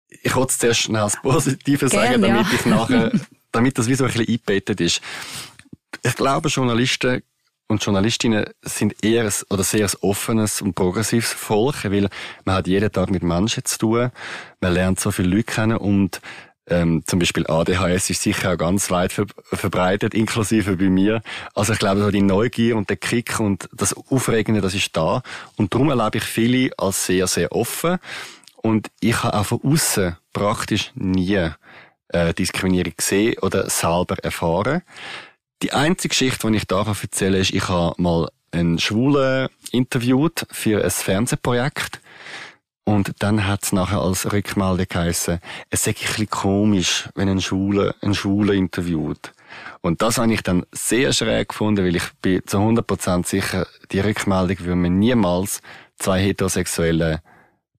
ich 0.09 0.35
wollte 0.35 0.53
es 0.53 0.59
zuerst 0.59 0.81
schnell 0.81 1.03
das 1.03 1.21
Positive 1.21 1.91
sagen, 1.91 2.23
damit 2.23 2.47
ja. 2.47 2.55
ich 2.55 2.65
nachher, 2.65 3.13
damit 3.53 3.77
das 3.77 3.89
wie 3.89 3.95
so 3.95 4.05
ein 4.05 4.13
bisschen 4.13 4.29
eingebettet 4.29 4.81
ist. 4.81 5.03
Ich 6.03 6.17
glaube, 6.17 6.49
Journalisten 6.49 7.23
und 7.73 7.85
Journalistinnen 7.85 8.45
sind 8.63 9.05
eher 9.05 9.25
ein, 9.25 9.33
oder 9.51 9.65
sehr 9.65 9.87
ein 9.87 9.97
offenes 10.01 10.63
und 10.63 10.75
progressives 10.75 11.33
Volk, 11.33 11.85
weil 11.85 12.09
man 12.45 12.55
hat 12.55 12.67
jeden 12.67 12.93
Tag 12.93 13.11
mit 13.11 13.23
Menschen 13.23 13.65
zu 13.65 13.79
tun, 13.79 14.11
man 14.61 14.73
lernt 14.73 15.01
so 15.01 15.11
viele 15.11 15.29
Leute 15.29 15.45
kennen 15.45 15.77
und 15.79 16.21
ähm, 16.69 17.03
zum 17.07 17.19
Beispiel 17.19 17.47
ADHS 17.47 18.11
ist 18.11 18.23
sicher 18.23 18.53
auch 18.53 18.59
ganz 18.59 18.91
weit 18.91 19.13
ver 19.13 19.27
verbreitet, 19.45 20.15
inklusive 20.15 20.77
bei 20.77 20.91
mir. 20.91 21.23
Also 21.55 21.73
ich 21.73 21.79
glaube, 21.81 22.03
so 22.03 22.11
die 22.11 22.23
Neugier 22.23 22.77
und 22.77 22.89
der 22.89 22.97
Kick 22.97 23.41
und 23.41 23.69
das 23.73 23.95
Aufregende, 23.95 24.61
das 24.61 24.75
ist 24.75 24.97
da. 24.97 25.23
Und 25.57 25.75
darum 25.75 25.91
erlebe 25.91 26.19
ich 26.19 26.25
viele 26.25 26.71
als 26.79 27.07
sehr, 27.07 27.27
sehr 27.27 27.51
offen. 27.51 27.99
Und 28.57 28.91
ich 29.01 29.25
habe 29.25 29.37
auch 29.37 29.45
von 29.45 29.61
außen 29.65 30.17
praktisch 30.33 30.93
nie 30.95 31.51
äh, 32.09 32.33
Diskriminierung 32.33 32.95
gesehen 32.97 33.39
oder 33.41 33.69
selber 33.69 34.17
erfahren. 34.23 34.83
Die 35.62 35.72
einzige 35.72 36.09
Geschichte, 36.09 36.51
die 36.51 36.57
ich 36.57 36.66
da 36.66 36.83
erzählen 36.83 37.33
kann, 37.33 37.40
ist, 37.40 37.55
ich 37.55 37.68
habe 37.68 38.01
mal 38.03 38.29
einen 38.51 38.79
Schwulen 38.79 39.48
interviewt 39.70 40.46
für 40.51 40.85
ein 40.85 40.90
Fernsehprojekt. 40.90 42.01
Und 42.85 43.12
dann 43.20 43.46
hat 43.46 43.62
es 43.62 43.72
nachher 43.72 44.01
als 44.01 44.33
Rückmeldung 44.33 44.87
geheissen, 44.88 45.38
es 45.70 45.85
sei 45.85 45.92
ein 45.92 45.94
bisschen 45.94 46.31
komisch, 46.31 47.09
wenn 47.14 47.29
ein 47.29 47.40
Schwule 47.40 47.94
einen 48.03 48.14
Schwulen 48.14 48.59
interviewt. 48.59 49.33
Und 49.83 50.03
das 50.03 50.18
habe 50.18 50.33
ich 50.33 50.42
dann 50.42 50.66
sehr 50.72 51.12
schräg 51.12 51.51
gefunden, 51.51 51.85
weil 51.85 51.94
ich 51.94 52.11
bin 52.20 52.42
zu 52.44 52.59
100% 52.59 53.25
sicher, 53.25 53.68
die 53.92 54.01
Rückmeldung 54.01 54.59
würde 54.61 54.75
mir 54.75 54.90
niemals 54.90 55.61
zwei 55.96 56.20
heterosexuelle 56.20 57.22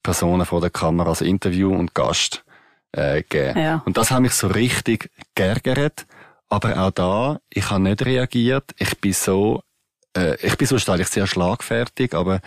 Personen 0.04 0.46
vor 0.46 0.62
der 0.62 0.70
Kamera 0.70 1.10
als 1.10 1.22
Interview 1.22 1.76
und 1.76 1.94
Gast 1.94 2.46
äh, 2.94 3.24
geben. 3.24 3.60
Ja. 3.60 3.84
Und 3.86 3.98
das 3.98 4.10
hat 4.10 4.22
mich 4.22 4.34
so 4.34 4.48
richtig 4.48 5.10
geärgert. 5.36 6.06
Aber 6.54 6.78
auch 6.78 6.92
da, 6.92 7.40
ich 7.50 7.72
habe 7.72 7.82
nicht 7.82 8.06
reagiert. 8.06 8.76
Ich 8.78 9.02
bin 9.02 9.12
so, 9.12 9.64
äh, 10.16 10.36
ich 10.46 10.56
bin 10.56 10.68
sonst 10.68 10.88
eigentlich 10.88 11.08
sehr 11.08 11.26
schlagfertig, 11.26 12.14
aber 12.14 12.42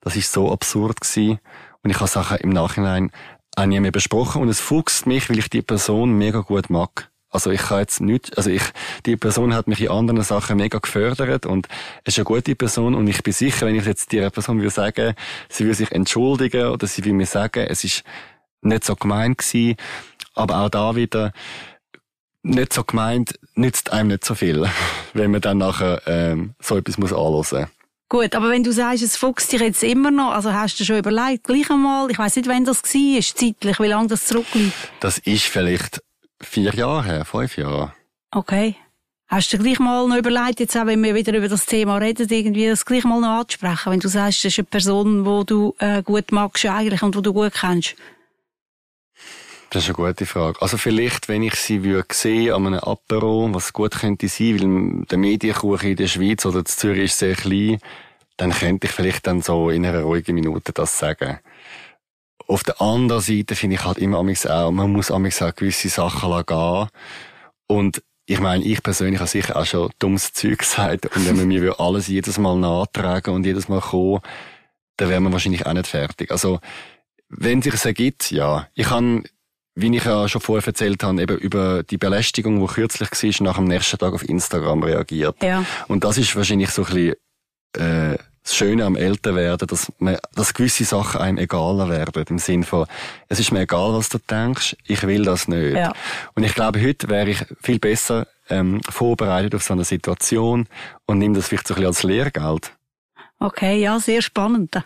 das 0.00 0.16
ist 0.16 0.32
so 0.32 0.50
absurd 0.50 1.00
gewesen. 1.00 1.38
Und 1.84 1.90
ich 1.90 2.00
habe 2.00 2.08
Sachen 2.08 2.38
im 2.38 2.50
Nachhinein 2.50 3.12
auch 3.54 3.66
nie 3.66 3.78
mehr 3.78 3.92
besprochen. 3.92 4.42
Und 4.42 4.48
es 4.48 4.58
fuchst 4.58 5.06
mich, 5.06 5.30
weil 5.30 5.38
ich 5.38 5.50
die 5.50 5.62
Person 5.62 6.18
mega 6.18 6.40
gut 6.40 6.68
mag. 6.68 7.12
Also 7.30 7.52
ich 7.52 7.60
kann 7.60 7.78
jetzt 7.78 8.00
nicht, 8.00 8.36
also 8.36 8.50
ich, 8.50 8.62
die 9.06 9.16
Person 9.16 9.54
hat 9.54 9.68
mich 9.68 9.80
in 9.80 9.90
anderen 9.90 10.22
Sachen 10.22 10.56
mega 10.56 10.78
gefördert 10.78 11.46
und 11.46 11.68
es 12.02 12.14
ist 12.14 12.18
eine 12.18 12.24
gute 12.24 12.56
Person 12.56 12.94
und 12.94 13.06
ich 13.08 13.22
bin 13.22 13.32
sicher, 13.32 13.66
wenn 13.66 13.74
ich 13.74 13.86
jetzt 13.86 14.10
dieser 14.12 14.30
Person 14.30 14.58
würde 14.58 14.70
sagen, 14.70 15.14
sie 15.48 15.64
würde 15.64 15.74
sich 15.74 15.90
entschuldigen 15.90 16.68
oder 16.68 16.86
sie 16.86 17.04
will 17.04 17.12
mir 17.12 17.26
sagen, 17.26 17.66
es 17.68 17.82
ist 17.82 18.04
nicht 18.62 18.84
so 18.84 18.94
gemein 18.94 19.36
gewesen, 19.36 19.76
aber 20.34 20.60
auch 20.60 20.68
da 20.68 20.94
wieder, 20.94 21.32
nicht 22.44 22.72
so 22.72 22.84
gemeint, 22.84 23.38
nützt 23.54 23.92
einem 23.92 24.08
nicht 24.08 24.24
so 24.24 24.34
viel, 24.34 24.68
wenn 25.14 25.30
man 25.30 25.40
dann 25.40 25.58
nachher 25.58 26.02
ähm, 26.06 26.54
so 26.60 26.76
etwas 26.76 26.98
muss 26.98 27.12
anhören 27.12 27.66
Gut, 28.10 28.34
aber 28.36 28.50
wenn 28.50 28.62
du 28.62 28.70
sagst, 28.70 29.02
es 29.02 29.16
fuchst 29.16 29.50
dich 29.50 29.60
jetzt 29.60 29.82
immer 29.82 30.10
noch, 30.10 30.32
also 30.32 30.52
hast 30.52 30.78
du 30.78 30.84
schon 30.84 30.98
überlegt, 30.98 31.44
gleich 31.44 31.68
einmal, 31.70 32.10
ich 32.10 32.18
weiß 32.18 32.36
nicht, 32.36 32.48
wann 32.48 32.64
das 32.64 32.82
war, 32.82 33.20
zeitlich, 33.22 33.80
wie 33.80 33.86
lange 33.86 34.08
das 34.08 34.26
zurückliegt? 34.26 34.74
Das 35.00 35.18
ist 35.18 35.46
vielleicht 35.46 36.02
vier 36.40 36.72
Jahre 36.74 37.04
her, 37.04 37.24
fünf 37.24 37.56
Jahre. 37.56 37.92
Okay. 38.30 38.76
Hast 39.26 39.52
du 39.52 39.58
gleich 39.58 39.78
mal 39.80 40.06
noch 40.06 40.16
überlegt, 40.16 40.60
jetzt 40.60 40.76
auch 40.76 40.86
wenn 40.86 41.02
wir 41.02 41.14
wieder 41.14 41.34
über 41.34 41.48
das 41.48 41.64
Thema 41.64 41.96
reden, 41.96 42.28
irgendwie 42.28 42.68
das 42.68 42.84
gleich 42.84 43.04
mal 43.04 43.20
noch 43.20 43.40
anzusprechen, 43.40 43.90
wenn 43.90 44.00
du 44.00 44.08
sagst, 44.08 44.44
das 44.44 44.52
ist 44.52 44.58
eine 44.58 44.66
Person, 44.66 45.24
die 45.24 45.46
du 45.46 45.74
äh, 45.78 46.02
gut 46.02 46.30
magst 46.30 46.66
eigentlich 46.66 47.02
und 47.02 47.16
die 47.16 47.22
du 47.22 47.32
gut 47.32 47.54
kennst? 47.54 47.96
Das 49.74 49.82
ist 49.82 49.88
eine 49.88 50.06
gute 50.06 50.24
Frage. 50.24 50.62
Also 50.62 50.76
vielleicht, 50.76 51.28
wenn 51.28 51.42
ich 51.42 51.56
sie 51.56 51.82
würde 51.82 52.06
sehen 52.12 52.52
an 52.52 52.68
einem 52.68 52.78
Apero, 52.78 53.52
was 53.52 53.72
gut 53.72 53.90
könnte 53.90 54.28
sein, 54.28 54.60
weil 54.60 55.04
der 55.06 55.18
Medienkuchen 55.18 55.90
in 55.90 55.96
der 55.96 56.06
Schweiz 56.06 56.46
oder 56.46 56.60
in 56.60 56.66
Zürich 56.66 57.06
ist 57.06 57.18
sehr 57.18 57.34
klein, 57.34 57.80
dann 58.36 58.52
könnte 58.52 58.86
ich 58.86 58.92
vielleicht 58.92 59.26
dann 59.26 59.42
so 59.42 59.70
in 59.70 59.84
einer 59.84 60.02
ruhigen 60.02 60.36
Minute 60.36 60.72
das 60.72 60.96
sagen. 60.96 61.40
Auf 62.46 62.62
der 62.62 62.80
anderen 62.80 63.20
Seite 63.20 63.56
finde 63.56 63.74
ich 63.74 63.84
halt 63.84 63.98
immer 63.98 64.18
amigs 64.18 64.46
auch, 64.46 64.70
man 64.70 64.92
muss 64.92 65.10
amigs 65.10 65.42
auch 65.42 65.52
gewisse 65.52 65.88
Sachen 65.88 66.46
gehen. 66.46 66.88
Und 67.66 68.00
ich 68.26 68.38
meine, 68.38 68.62
ich 68.62 68.80
persönlich 68.80 69.18
habe 69.18 69.28
sicher 69.28 69.56
auch 69.56 69.66
schon 69.66 69.90
dummes 69.98 70.32
Zeug 70.34 70.60
gesagt. 70.60 71.06
Und 71.16 71.26
wenn 71.26 71.36
man 71.36 71.48
mir 71.48 71.80
alles 71.80 72.06
jedes 72.06 72.38
Mal 72.38 72.56
nachtragen 72.56 73.34
und 73.34 73.44
jedes 73.44 73.68
Mal 73.68 73.80
kommen, 73.80 74.20
dann 74.98 75.08
wäre 75.08 75.20
man 75.20 75.32
wahrscheinlich 75.32 75.66
auch 75.66 75.72
nicht 75.72 75.88
fertig. 75.88 76.30
Also, 76.30 76.60
wenn 77.28 77.60
sich 77.60 77.74
es 77.74 77.84
ergibt, 77.84 78.30
ja. 78.30 78.68
Ich 78.74 78.86
kann 78.86 79.24
wie 79.74 79.96
ich 79.96 80.04
ja 80.04 80.28
schon 80.28 80.40
vorher 80.40 80.66
erzählt 80.66 81.02
habe, 81.02 81.20
eben 81.20 81.36
über 81.38 81.82
die 81.82 81.98
Belästigung, 81.98 82.60
die 82.60 82.72
kürzlich 82.72 83.10
war, 83.10 83.46
nach 83.46 83.56
dem 83.56 83.64
nächsten 83.64 83.98
Tag 83.98 84.14
auf 84.14 84.28
Instagram 84.28 84.82
reagiert. 84.82 85.42
Ja. 85.42 85.64
Und 85.88 86.04
das 86.04 86.18
ist 86.18 86.34
wahrscheinlich 86.36 86.70
so 86.70 86.84
ein 86.84 86.94
bisschen 86.94 87.14
äh, 87.76 88.18
das 88.44 88.54
Schöne 88.54 88.84
am 88.84 88.94
Älterwerden, 88.94 89.66
dass 89.66 89.90
man, 89.98 90.18
dass 90.34 90.52
gewisse 90.52 90.84
Sachen 90.84 91.20
einem 91.20 91.38
egaler 91.38 91.88
werden. 91.88 92.24
Im 92.28 92.38
Sinn 92.38 92.62
von, 92.62 92.86
es 93.28 93.40
ist 93.40 93.52
mir 93.52 93.60
egal, 93.60 93.94
was 93.94 94.10
du 94.10 94.18
denkst, 94.18 94.76
ich 94.86 95.02
will 95.06 95.24
das 95.24 95.48
nicht. 95.48 95.74
Ja. 95.74 95.92
Und 96.34 96.44
ich 96.44 96.54
glaube, 96.54 96.80
heute 96.82 97.08
wäre 97.08 97.30
ich 97.30 97.44
viel 97.62 97.78
besser 97.78 98.26
ähm, 98.50 98.82
vorbereitet 98.88 99.54
auf 99.54 99.62
so 99.62 99.72
eine 99.72 99.84
Situation 99.84 100.68
und 101.06 101.18
nehme 101.18 101.34
das 101.34 101.48
vielleicht 101.48 101.66
so 101.66 101.74
ein 101.74 101.76
bisschen 101.76 101.88
als 101.88 102.02
Lehrgeld. 102.02 102.72
Okay, 103.40 103.80
ja, 103.80 103.98
sehr 103.98 104.22
spannend. 104.22 104.76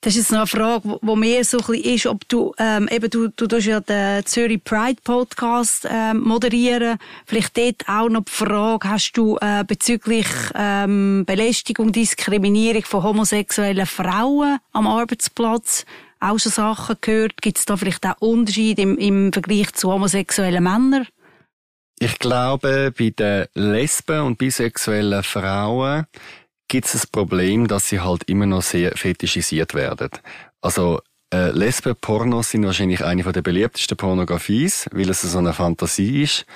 Das 0.00 0.14
ist 0.14 0.30
jetzt 0.30 0.30
noch 0.30 0.38
eine 0.38 0.46
Frage, 0.46 0.98
wo 1.02 1.16
mir 1.16 1.44
so 1.44 1.58
ein 1.58 1.66
bisschen 1.66 1.94
ist, 1.94 2.06
ob 2.06 2.28
du, 2.28 2.54
ähm, 2.58 2.88
eben, 2.88 3.10
du, 3.10 3.28
du 3.28 3.48
tust 3.48 3.66
ja 3.66 3.80
den 3.80 4.24
Zürich 4.24 4.62
Pride 4.62 5.00
Podcast 5.02 5.88
ähm, 5.90 6.20
moderieren. 6.20 6.98
Vielleicht 7.26 7.56
dort 7.58 7.88
auch 7.88 8.08
noch 8.08 8.22
die 8.22 8.30
Frage, 8.30 8.88
hast 8.88 9.12
du 9.14 9.38
äh, 9.40 9.64
bezüglich 9.66 10.26
ähm, 10.54 11.24
Belästigung, 11.26 11.90
Diskriminierung 11.90 12.84
von 12.84 13.02
homosexuellen 13.02 13.86
Frauen 13.86 14.58
am 14.72 14.86
Arbeitsplatz 14.86 15.84
auch 16.20 16.38
schon 16.38 16.52
Sachen 16.52 16.96
gehört? 17.00 17.42
Gibt 17.42 17.58
es 17.58 17.66
da 17.66 17.76
vielleicht 17.76 18.06
auch 18.06 18.20
Unterschiede 18.20 18.82
im, 18.82 18.98
im 18.98 19.32
Vergleich 19.32 19.72
zu 19.72 19.92
homosexuellen 19.92 20.62
Männern? 20.62 21.08
Ich 21.98 22.20
glaube, 22.20 22.92
bei 22.96 23.10
den 23.10 23.46
Lesben 23.54 24.20
und 24.20 24.38
bisexuellen 24.38 25.24
Frauen 25.24 26.06
gibt 26.68 26.86
es 26.86 26.92
das 26.92 27.06
Problem, 27.06 27.66
dass 27.66 27.88
sie 27.88 28.00
halt 28.00 28.24
immer 28.24 28.46
noch 28.46 28.62
sehr 28.62 28.96
fetischisiert 28.96 29.74
werden. 29.74 30.10
Also 30.60 31.00
äh, 31.32 31.50
Lesben-Pornos 31.50 32.50
sind 32.50 32.64
wahrscheinlich 32.64 33.04
eine 33.04 33.24
von 33.24 33.32
der 33.32 33.42
beliebtesten 33.42 33.96
Pornografies, 33.96 34.88
weil 34.92 35.10
es 35.10 35.22
so 35.22 35.38
eine 35.38 35.52
Fantasie 35.52 36.22
ist. 36.22 36.46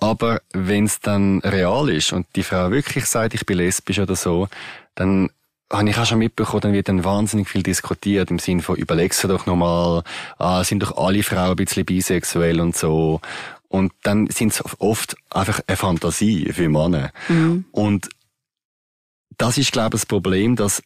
Aber 0.00 0.40
wenn 0.52 0.84
es 0.84 1.00
dann 1.00 1.40
real 1.40 1.88
ist 1.88 2.12
und 2.12 2.26
die 2.36 2.44
Frau 2.44 2.70
wirklich 2.70 3.04
sagt, 3.06 3.34
ich 3.34 3.46
bin 3.46 3.58
lesbisch 3.58 3.98
oder 3.98 4.16
so, 4.16 4.48
dann 4.94 5.30
habe 5.70 5.90
ich 5.90 5.98
auch 5.98 6.06
schon 6.06 6.18
mitbekommen, 6.18 6.62
dann 6.62 6.72
wird 6.72 6.88
dann 6.88 7.04
wahnsinnig 7.04 7.48
viel 7.48 7.62
diskutiert 7.62 8.30
im 8.30 8.38
Sinne 8.38 8.62
von, 8.62 8.76
überlegst 8.76 9.22
du 9.22 9.28
doch 9.28 9.44
nochmal, 9.46 10.02
ah, 10.38 10.64
sind 10.64 10.82
doch 10.82 10.96
alle 10.96 11.22
Frauen 11.22 11.50
ein 11.50 11.56
bisschen 11.56 11.84
bisexuell 11.84 12.60
und 12.60 12.76
so. 12.76 13.20
Und 13.68 13.92
dann 14.02 14.28
sind 14.28 14.52
es 14.52 14.64
oft 14.78 15.16
einfach 15.30 15.60
eine 15.66 15.76
Fantasie 15.76 16.50
für 16.52 16.68
Männer. 16.70 17.10
Und 17.72 18.08
das 19.38 19.56
ist, 19.56 19.72
glaube 19.72 19.96
ich, 19.96 20.02
das 20.02 20.06
Problem, 20.06 20.56
dass 20.56 20.82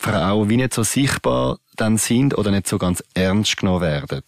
Frauen 0.00 0.48
wie 0.48 0.56
nicht 0.56 0.74
so 0.74 0.82
sichtbar 0.82 1.58
dann 1.76 1.98
sind 1.98 2.36
oder 2.36 2.50
nicht 2.50 2.66
so 2.66 2.78
ganz 2.78 3.02
ernst 3.14 3.56
genommen 3.56 3.82
werden. 3.82 4.22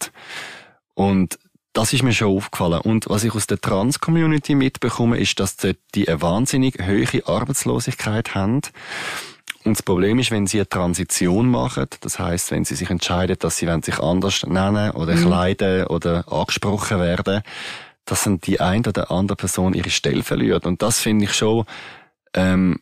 Und 0.93 1.37
das 1.73 1.93
ist 1.93 2.01
mir 2.03 2.13
schon 2.13 2.35
aufgefallen. 2.35 2.81
Und 2.81 3.07
was 3.09 3.23
ich 3.23 3.35
aus 3.35 3.45
der 3.45 3.59
Trans-Community 3.59 4.55
mitbekomme, 4.55 5.17
ist, 5.19 5.39
dass 5.39 5.57
die 5.57 6.07
eine 6.07 6.21
wahnsinnig 6.21 6.79
hohe 6.81 7.27
Arbeitslosigkeit 7.27 8.33
haben. 8.33 8.61
Und 9.63 9.77
das 9.77 9.83
Problem 9.83 10.17
ist, 10.17 10.31
wenn 10.31 10.47
sie 10.47 10.59
eine 10.59 10.69
Transition 10.69 11.49
machen, 11.49 11.87
das 12.01 12.17
heißt, 12.17 12.51
wenn 12.51 12.65
sie 12.65 12.75
sich 12.75 12.89
entscheiden, 12.89 13.37
dass 13.39 13.57
sie 13.57 13.69
sich 13.83 13.99
anders 13.99 14.43
nennen 14.47 14.91
oder 14.91 15.13
kleiden 15.15 15.85
oder 15.87 16.31
angesprochen 16.31 16.99
werden, 16.99 17.43
dass 18.05 18.23
dann 18.23 18.39
die 18.39 18.59
eine 18.59 18.87
oder 18.87 19.11
andere 19.11 19.35
Person 19.35 19.73
ihre 19.73 19.89
Stelle 19.89 20.23
verliert. 20.23 20.65
Und 20.65 20.81
das 20.81 20.99
finde 20.99 21.25
ich 21.25 21.33
schon 21.33 21.65
ähm, 22.33 22.79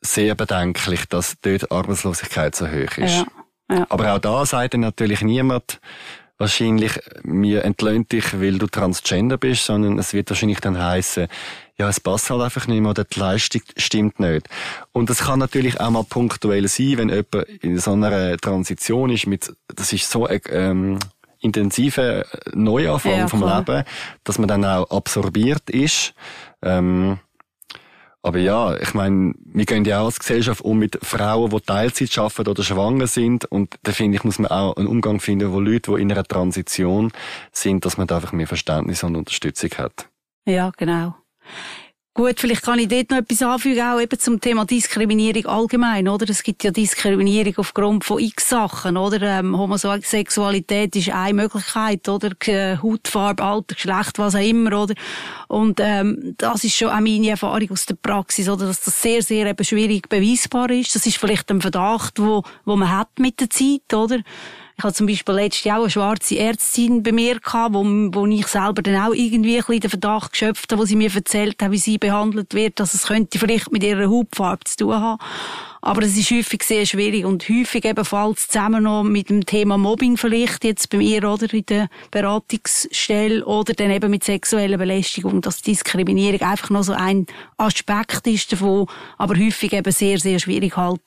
sehr 0.00 0.34
bedenklich, 0.34 1.06
dass 1.08 1.36
dort 1.40 1.62
die 1.62 1.70
Arbeitslosigkeit 1.70 2.54
so 2.54 2.66
hoch 2.66 2.98
ist. 2.98 3.18
Ja, 3.18 3.26
ja. 3.70 3.86
Aber 3.88 4.14
auch 4.14 4.18
da 4.18 4.46
sagt 4.46 4.74
dann 4.74 4.80
natürlich 4.80 5.22
niemand, 5.22 5.80
wahrscheinlich, 6.38 6.92
mir 7.24 7.64
entlöhnt 7.64 8.12
dich, 8.12 8.40
weil 8.40 8.58
du 8.58 8.68
Transgender 8.68 9.36
bist, 9.36 9.64
sondern 9.64 9.98
es 9.98 10.14
wird 10.14 10.30
wahrscheinlich 10.30 10.60
dann 10.60 10.78
heißen, 10.78 11.26
ja, 11.76 11.88
es 11.88 12.00
passt 12.00 12.30
halt 12.30 12.42
einfach 12.42 12.66
nicht 12.66 12.80
mehr 12.80 12.90
oder 12.90 13.04
die 13.04 13.18
Leistung 13.18 13.62
stimmt 13.76 14.18
nicht. 14.20 14.48
Und 14.92 15.10
das 15.10 15.18
kann 15.18 15.38
natürlich 15.38 15.80
auch 15.80 15.90
mal 15.90 16.04
punktuell 16.04 16.66
sein, 16.68 16.98
wenn 16.98 17.08
jemand 17.08 17.48
in 17.62 17.78
so 17.78 17.92
einer 17.92 18.36
Transition 18.36 19.10
ist 19.10 19.26
mit, 19.26 19.52
das 19.74 19.92
ist 19.92 20.10
so 20.10 20.28
ähm, 20.28 20.98
intensive 21.40 22.24
Neuanfang 22.52 23.12
Ja, 23.12 23.28
vom. 23.28 23.44
Leben, 23.44 23.84
dass 24.24 24.38
man 24.38 24.48
dann 24.48 24.64
auch 24.64 24.90
absorbiert 24.90 25.70
ist. 25.70 26.14
Ähm, 26.62 27.18
aber 28.22 28.38
ja, 28.38 28.76
ich 28.76 28.94
meine, 28.94 29.34
wir 29.44 29.64
gehen 29.64 29.84
ja 29.84 30.00
auch 30.00 30.06
als 30.06 30.18
Gesellschaft 30.18 30.60
um 30.60 30.78
mit 30.78 30.98
Frauen, 31.02 31.50
die 31.50 31.60
Teilzeit 31.60 32.18
arbeiten 32.18 32.50
oder 32.50 32.62
schwanger 32.62 33.06
sind. 33.06 33.44
Und 33.44 33.76
da 33.84 33.92
finde 33.92 34.16
ich, 34.16 34.24
muss 34.24 34.38
man 34.38 34.50
auch 34.50 34.76
einen 34.76 34.88
Umgang 34.88 35.20
finden, 35.20 35.52
wo 35.52 35.60
Leute, 35.60 35.92
die 35.92 36.02
in 36.02 36.10
einer 36.10 36.24
Transition 36.24 37.12
sind, 37.52 37.84
dass 37.84 37.96
man 37.96 38.06
da 38.06 38.16
einfach 38.16 38.32
mehr 38.32 38.48
Verständnis 38.48 39.04
und 39.04 39.16
Unterstützung 39.16 39.70
hat. 39.78 40.08
Ja, 40.46 40.72
genau. 40.76 41.14
Gut, 42.18 42.40
vielleicht 42.40 42.64
kann 42.64 42.80
ich 42.80 42.88
dort 42.88 43.12
noch 43.12 43.18
etwas 43.18 43.42
anfügen, 43.42 43.80
auch 43.80 44.00
eben 44.00 44.18
zum 44.18 44.40
Thema 44.40 44.64
Diskriminierung 44.64 45.46
allgemein, 45.46 46.08
oder? 46.08 46.28
Es 46.28 46.42
gibt 46.42 46.64
ja 46.64 46.72
Diskriminierung 46.72 47.54
aufgrund 47.58 48.04
von 48.04 48.18
x 48.18 48.48
Sachen, 48.48 48.96
oder? 48.96 49.22
Ähm, 49.22 49.56
Homosexualität 49.56 50.96
ist 50.96 51.10
eine 51.10 51.42
Möglichkeit, 51.42 52.08
oder? 52.08 52.30
Hautfarbe, 52.82 53.44
Alter, 53.44 53.76
Geschlecht, 53.76 54.18
was 54.18 54.34
auch 54.34 54.40
immer, 54.40 54.82
oder? 54.82 54.94
Und, 55.46 55.78
ähm, 55.78 56.34
das 56.38 56.64
ist 56.64 56.74
schon 56.74 56.88
auch 56.88 56.98
meine 56.98 57.30
Erfahrung 57.30 57.70
aus 57.70 57.86
der 57.86 57.94
Praxis, 57.94 58.48
oder? 58.48 58.66
Dass 58.66 58.80
das 58.80 59.00
sehr, 59.00 59.22
sehr 59.22 59.46
eben 59.46 59.64
schwierig 59.64 60.08
beweisbar 60.08 60.70
ist. 60.70 60.96
Das 60.96 61.06
ist 61.06 61.18
vielleicht 61.18 61.48
ein 61.52 61.60
Verdacht, 61.60 62.18
wo, 62.18 62.42
wo 62.64 62.74
man 62.74 62.90
hat 62.90 63.10
mit 63.20 63.38
der 63.38 63.48
Zeit, 63.48 63.94
oder? 63.94 64.18
Ich 64.78 64.84
hatte 64.84 64.94
zum 64.94 65.08
Beispiel 65.08 65.34
letztes 65.34 65.64
Jahr 65.64 65.80
eine 65.80 65.90
schwarze 65.90 66.38
Ärztin 66.38 67.02
bei 67.02 67.10
mir 67.10 67.40
gehabt, 67.40 67.74
wo, 67.74 67.82
wo 67.82 68.26
ich 68.28 68.46
selber 68.46 68.80
dann 68.80 68.94
auch 68.94 69.12
irgendwie 69.12 69.56
ein 69.56 69.64
bisschen 69.64 69.80
den 69.80 69.90
Verdacht 69.90 70.30
geschöpft 70.30 70.70
habe, 70.70 70.80
wo 70.80 70.86
sie 70.86 70.94
mir 70.94 71.12
erzählt 71.12 71.60
hat, 71.60 71.72
wie 71.72 71.78
sie 71.78 71.98
behandelt 71.98 72.54
wird, 72.54 72.78
dass 72.78 72.94
es 72.94 73.08
könnte 73.08 73.40
vielleicht 73.40 73.72
mit 73.72 73.82
ihrer 73.82 74.08
Hautfarbe 74.08 74.62
zu 74.62 74.76
tun 74.76 74.94
haben. 74.94 75.20
Aber 75.82 76.02
es 76.02 76.16
ist 76.16 76.30
häufig 76.30 76.62
sehr 76.62 76.86
schwierig 76.86 77.24
und 77.24 77.48
häufig 77.48 77.84
ebenfalls 77.84 78.46
zusammen 78.46 78.84
noch 78.84 79.02
mit 79.02 79.30
dem 79.30 79.44
Thema 79.44 79.78
Mobbing 79.78 80.16
vielleicht 80.16 80.62
jetzt 80.62 80.90
bei 80.90 80.98
mir 80.98 81.28
oder 81.28 81.52
in 81.52 81.66
der 81.66 81.88
Beratungsstelle 82.12 83.44
oder 83.44 83.72
dann 83.72 83.90
eben 83.90 84.12
mit 84.12 84.22
sexueller 84.22 84.78
Belästigung, 84.78 85.40
dass 85.40 85.60
Diskriminierung 85.60 86.42
einfach 86.42 86.70
noch 86.70 86.84
so 86.84 86.92
ein 86.92 87.26
Aspekt 87.56 88.28
ist 88.28 88.52
davon, 88.52 88.86
aber 89.16 89.36
häufig 89.36 89.72
eben 89.72 89.90
sehr, 89.90 90.20
sehr 90.20 90.38
schwierig 90.38 90.76
halt 90.76 91.02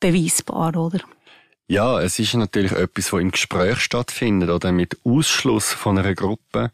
beweisbar, 0.00 0.74
oder? 0.74 1.00
Ja, 1.70 2.00
es 2.00 2.18
ist 2.18 2.34
natürlich 2.34 2.72
etwas, 2.72 3.12
was 3.12 3.20
im 3.20 3.30
Gespräch 3.30 3.78
stattfindet 3.78 4.50
oder 4.50 4.72
mit 4.72 4.98
Ausschluss 5.04 5.72
von 5.72 5.96
einer 5.96 6.16
Gruppe. 6.16 6.72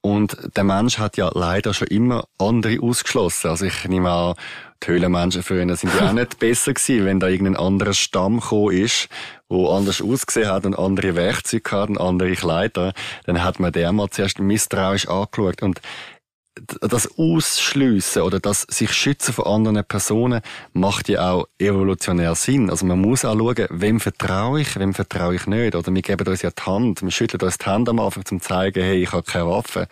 Und 0.00 0.36
der 0.54 0.62
Mensch 0.62 0.98
hat 0.98 1.16
ja 1.16 1.28
leider 1.34 1.74
schon 1.74 1.88
immer 1.88 2.28
andere 2.38 2.78
ausgeschlossen. 2.80 3.50
Also 3.50 3.64
ich 3.64 3.84
nehme 3.88 4.12
an, 4.12 4.34
die 4.80 4.92
Höhlenmenschen 4.92 5.42
früher 5.42 5.74
sind 5.74 5.92
ja 5.98 6.10
auch 6.10 6.12
nicht 6.12 6.38
besser 6.38 6.72
gewesen, 6.72 7.04
wenn 7.04 7.18
da 7.18 7.26
irgendein 7.26 7.56
anderer 7.56 7.94
Stamm 7.94 8.38
gekommen 8.38 8.76
ist, 8.76 9.08
wo 9.48 9.70
anders 9.70 10.00
ausgesehen 10.00 10.48
hat 10.48 10.66
und 10.66 10.78
andere 10.78 11.16
Werkzeuge 11.16 11.70
hat 11.72 11.88
und 11.88 11.98
andere 11.98 12.36
Kleider. 12.36 12.92
Dann 13.26 13.42
hat 13.42 13.58
man 13.58 13.72
den 13.72 13.96
mal 13.96 14.08
zuerst 14.08 14.38
misstrauisch 14.38 15.08
angeschaut. 15.08 15.62
Und 15.62 15.80
das 16.80 17.18
Ausschliessen 17.18 18.22
oder 18.22 18.38
das 18.38 18.62
sich 18.62 18.92
schützen 18.92 19.32
von 19.32 19.46
anderen 19.46 19.84
Personen 19.84 20.42
macht 20.72 21.08
ja 21.08 21.32
auch 21.32 21.46
evolutionär 21.58 22.34
Sinn. 22.34 22.68
Also 22.68 22.84
man 22.84 23.00
muss 23.00 23.24
auch 23.24 23.36
schauen, 23.36 23.66
wem 23.70 24.00
vertraue 24.00 24.60
ich, 24.60 24.78
wem 24.78 24.92
vertraue 24.92 25.34
ich 25.34 25.46
nicht. 25.46 25.74
Oder 25.74 25.94
wir 25.94 26.02
geben 26.02 26.26
uns 26.28 26.42
ja 26.42 26.50
die 26.50 26.62
Hand, 26.62 27.02
wir 27.02 27.10
schütteln 27.10 27.42
uns 27.42 27.58
die 27.58 27.64
Hand 27.64 27.88
am 27.88 28.00
Anfang, 28.00 28.24
um 28.30 28.40
zu 28.40 28.46
zeigen, 28.46 28.82
hey, 28.82 29.02
ich 29.02 29.12
habe 29.12 29.22
keine 29.22 29.46
Waffe. 29.46 29.88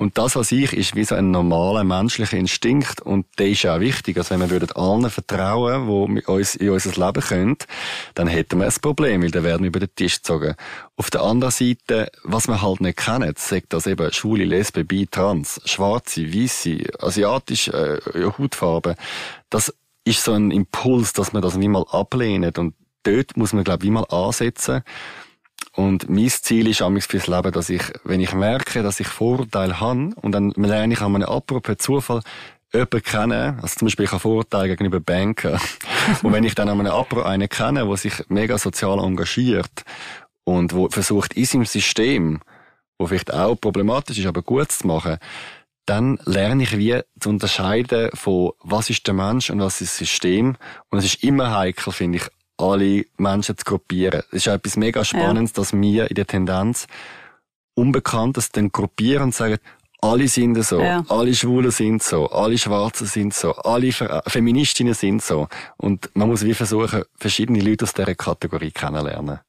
Und 0.00 0.16
das 0.16 0.34
an 0.34 0.44
sich 0.44 0.72
ist 0.72 0.96
wie 0.96 1.04
so 1.04 1.14
ein 1.14 1.30
normaler 1.30 1.84
menschlicher 1.84 2.38
Instinkt 2.38 3.02
und 3.02 3.26
der 3.38 3.48
ist 3.50 3.66
auch 3.66 3.80
wichtig. 3.80 4.16
Also 4.16 4.30
wenn 4.30 4.40
wir 4.40 4.48
würden 4.48 4.72
allen 4.72 5.10
vertrauen, 5.10 6.16
die 6.16 6.22
uns 6.22 6.54
in 6.54 6.70
unser 6.70 7.06
Leben 7.06 7.20
können, 7.22 7.56
dann 8.14 8.26
hätten 8.26 8.60
wir 8.60 8.64
ein 8.64 8.72
Problem, 8.80 9.22
weil 9.22 9.30
dann 9.30 9.44
werden 9.44 9.60
wir 9.60 9.68
über 9.68 9.80
den 9.80 9.94
Tisch 9.94 10.16
gezogen. 10.16 10.54
Auf 10.96 11.10
der 11.10 11.20
anderen 11.20 11.52
Seite, 11.52 12.10
was 12.24 12.48
wir 12.48 12.62
halt 12.62 12.80
nicht 12.80 12.96
kennen, 12.96 13.34
sagt 13.36 13.74
das 13.74 13.86
eben 13.86 14.10
schwule, 14.10 14.46
lesbe, 14.46 14.84
bi, 14.84 15.06
trans, 15.06 15.60
schwarze, 15.66 16.32
weiße, 16.32 16.78
asiatische 16.98 18.00
äh, 18.14 18.24
Hautfarbe, 18.38 18.94
das 19.50 19.70
ist 20.04 20.24
so 20.24 20.32
ein 20.32 20.50
Impuls, 20.50 21.12
dass 21.12 21.34
man 21.34 21.42
das 21.42 21.58
nicht 21.58 21.68
mal 21.68 21.84
ablehnt 21.90 22.58
und 22.58 22.74
dort 23.02 23.36
muss 23.36 23.52
man, 23.52 23.64
glaube 23.64 23.84
ich, 23.84 23.90
mal 23.90 24.04
ansetzen 24.04 24.82
und 25.76 26.08
mein 26.08 26.28
Ziel 26.28 26.66
ist 26.68 26.82
amigs 26.82 27.06
fürs 27.06 27.26
Leben, 27.26 27.52
dass 27.52 27.70
ich, 27.70 27.82
wenn 28.04 28.20
ich 28.20 28.34
merke, 28.34 28.82
dass 28.82 29.00
ich 29.00 29.06
Vorurteile 29.06 29.80
habe, 29.80 30.10
und 30.16 30.32
dann 30.32 30.50
lerne 30.50 30.92
ich 30.92 31.00
an 31.00 31.14
einem 31.14 31.28
Apro 31.28 31.60
per 31.60 31.78
Zufall 31.78 32.22
jemanden 32.72 33.02
kennen, 33.02 33.60
also 33.60 33.78
zum 33.78 33.86
Beispiel 33.86 34.04
ich 34.04 34.12
habe 34.12 34.20
Vorurteile 34.20 34.68
gegenüber 34.68 35.00
Banken. 35.00 35.58
und 36.22 36.32
wenn 36.32 36.44
ich 36.44 36.54
dann 36.54 36.68
an 36.68 36.80
einem 36.80 36.92
Apro 36.92 37.22
einen 37.22 37.48
kenne, 37.48 37.86
der 37.86 37.96
sich 37.96 38.14
mega 38.28 38.58
sozial 38.58 38.98
engagiert 38.98 39.84
und 40.44 40.74
wo 40.74 40.88
versucht, 40.88 41.34
in 41.34 41.44
seinem 41.44 41.64
System, 41.66 42.40
wo 42.98 43.06
vielleicht 43.06 43.32
auch 43.32 43.56
problematisch 43.56 44.18
ist, 44.18 44.26
aber 44.26 44.42
gut 44.42 44.72
zu 44.72 44.86
machen, 44.86 45.18
dann 45.86 46.18
lerne 46.24 46.62
ich 46.62 46.76
wie 46.76 47.00
zu 47.18 47.30
unterscheiden 47.30 48.10
von, 48.14 48.52
was 48.60 48.90
ist 48.90 49.06
der 49.06 49.14
Mensch 49.14 49.50
und 49.50 49.60
was 49.60 49.80
ist 49.80 49.92
das 49.92 49.98
System. 49.98 50.56
Und 50.90 50.98
es 50.98 51.04
ist 51.04 51.24
immer 51.24 51.56
heikel, 51.56 51.92
finde 51.92 52.18
ich, 52.18 52.28
alle 52.60 53.04
Menschen 53.16 53.56
zu 53.56 53.64
gruppieren. 53.64 54.22
Es 54.30 54.46
ist 54.46 54.48
auch 54.48 54.54
etwas 54.54 54.76
mega 54.76 55.04
Spannendes, 55.04 55.52
dass 55.52 55.72
wir 55.72 56.08
in 56.08 56.14
der 56.14 56.26
Tendenz 56.26 56.86
Unbekanntes 57.74 58.50
dann 58.50 58.70
gruppieren 58.70 59.24
und 59.24 59.34
sagen, 59.34 59.58
alle 60.02 60.28
sind 60.28 60.62
so, 60.64 60.80
ja. 60.80 61.04
alle 61.08 61.34
Schwulen 61.34 61.70
sind 61.70 62.02
so, 62.02 62.28
alle 62.30 62.56
Schwarzen 62.58 63.06
sind 63.06 63.34
so, 63.34 63.54
alle 63.54 63.92
Feministinnen 63.92 64.94
sind 64.94 65.22
so. 65.22 65.48
Und 65.76 66.10
man 66.14 66.28
muss 66.28 66.44
wie 66.44 66.54
versuchen, 66.54 67.02
verschiedene 67.16 67.60
Leute 67.60 67.84
aus 67.84 67.92
dieser 67.92 68.14
Kategorie 68.14 68.70
kennenlernen. 68.70 69.40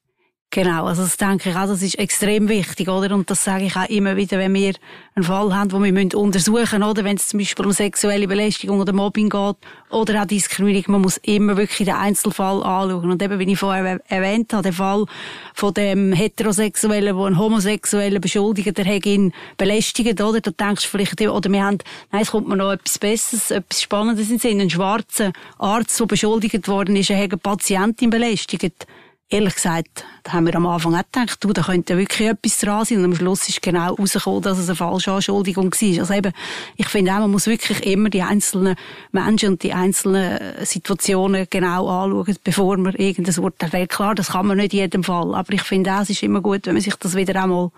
Genau, 0.54 0.84
also 0.84 1.00
das 1.00 1.16
denke 1.16 1.48
ich 1.48 1.56
auch, 1.56 1.66
das 1.66 1.80
ist 1.80 1.98
extrem 1.98 2.46
wichtig, 2.46 2.86
oder? 2.90 3.14
Und 3.14 3.30
das 3.30 3.42
sage 3.42 3.64
ich 3.64 3.74
auch 3.74 3.88
immer 3.88 4.16
wieder, 4.16 4.36
wenn 4.36 4.52
wir 4.52 4.74
einen 5.14 5.24
Fall 5.24 5.54
haben, 5.54 5.72
wo 5.72 5.82
wir 5.82 5.90
müssen 5.94 6.12
untersuchen, 6.14 6.82
oder? 6.82 7.04
Wenn 7.04 7.16
es 7.16 7.28
zum 7.28 7.38
Beispiel 7.38 7.64
um 7.64 7.72
sexuelle 7.72 8.28
Belästigung 8.28 8.78
oder 8.78 8.92
Mobbing 8.92 9.30
geht 9.30 9.56
oder 9.88 10.20
auch 10.20 10.26
Diskriminierung, 10.26 10.92
man 10.92 11.00
muss 11.00 11.16
immer 11.22 11.56
wirklich 11.56 11.86
den 11.86 11.94
Einzelfall 11.94 12.62
anschauen. 12.62 13.10
Und 13.10 13.22
eben, 13.22 13.38
wie 13.38 13.50
ich 13.50 13.58
vorher 13.58 13.98
erwähnt 14.08 14.52
habe, 14.52 14.64
der 14.64 14.74
Fall 14.74 15.06
von 15.54 15.72
dem 15.72 16.12
Heterosexuellen, 16.12 17.16
wo 17.16 17.24
ein 17.24 17.38
Homosexueller 17.38 18.20
beschuldigt, 18.20 18.76
der 18.76 18.84
hat 18.84 19.06
ihn 19.06 19.32
belästigt, 19.56 20.20
oder? 20.20 20.42
Da 20.42 20.50
denkst 20.50 20.82
du 20.82 20.88
vielleicht, 20.90 21.18
oder 21.18 21.50
wir 21.50 21.64
haben, 21.64 21.78
nein, 22.10 22.22
es 22.24 22.30
kommt 22.30 22.48
mir 22.48 22.58
noch 22.58 22.72
etwas 22.72 22.98
Besseres, 22.98 23.50
etwas 23.50 23.80
Spannendes 23.80 24.26
in 24.28 24.36
den 24.36 24.38
Sinn. 24.38 24.60
Ein 24.60 24.68
schwarzer 24.68 25.32
Arzt, 25.56 25.98
der 25.98 26.04
beschuldigt 26.04 26.68
worden 26.68 26.94
ist, 26.96 27.08
er 27.08 27.16
hat 27.16 27.30
eine 27.30 27.38
Patientin 27.38 28.10
belästigt 28.10 28.86
ehrlich 29.32 29.54
gesagt, 29.54 30.04
da 30.22 30.34
haben 30.34 30.46
wir 30.46 30.54
am 30.54 30.66
Anfang 30.66 30.94
auch 30.94 31.02
gedacht, 31.10 31.42
du, 31.42 31.52
da 31.52 31.62
könnte 31.62 31.96
wirklich 31.96 32.28
etwas 32.28 32.58
dran 32.58 32.84
sein. 32.84 32.98
Und 32.98 33.04
am 33.06 33.14
Schluss 33.14 33.48
ist 33.48 33.62
genau 33.62 33.96
herausgekommen, 33.96 34.42
dass 34.42 34.58
es 34.58 34.68
eine 34.68 34.76
falsche 34.76 35.12
Anschuldigung 35.12 35.72
war. 35.72 36.00
Also 36.00 36.14
eben, 36.14 36.32
ich 36.76 36.88
finde 36.88 37.12
auch, 37.12 37.20
man 37.20 37.30
muss 37.30 37.46
wirklich 37.46 37.84
immer 37.86 38.10
die 38.10 38.22
einzelnen 38.22 38.76
Menschen 39.10 39.50
und 39.50 39.62
die 39.62 39.72
einzelnen 39.72 40.64
Situationen 40.64 41.46
genau 41.50 41.88
anschauen, 41.88 42.36
bevor 42.44 42.76
man 42.76 42.94
irgendein 42.94 43.42
Urteil 43.42 43.70
fällt. 43.70 43.90
Klar, 43.90 44.14
das 44.14 44.28
kann 44.28 44.46
man 44.46 44.58
nicht 44.58 44.74
in 44.74 44.80
jedem 44.80 45.02
Fall. 45.02 45.34
Aber 45.34 45.52
ich 45.52 45.62
finde 45.62 45.94
auch, 45.94 46.02
es 46.02 46.10
ist 46.10 46.22
immer 46.22 46.40
gut, 46.40 46.66
wenn 46.66 46.74
man 46.74 46.82
sich 46.82 46.94
das 46.96 47.16
wieder 47.16 47.42
einmal 47.42 47.70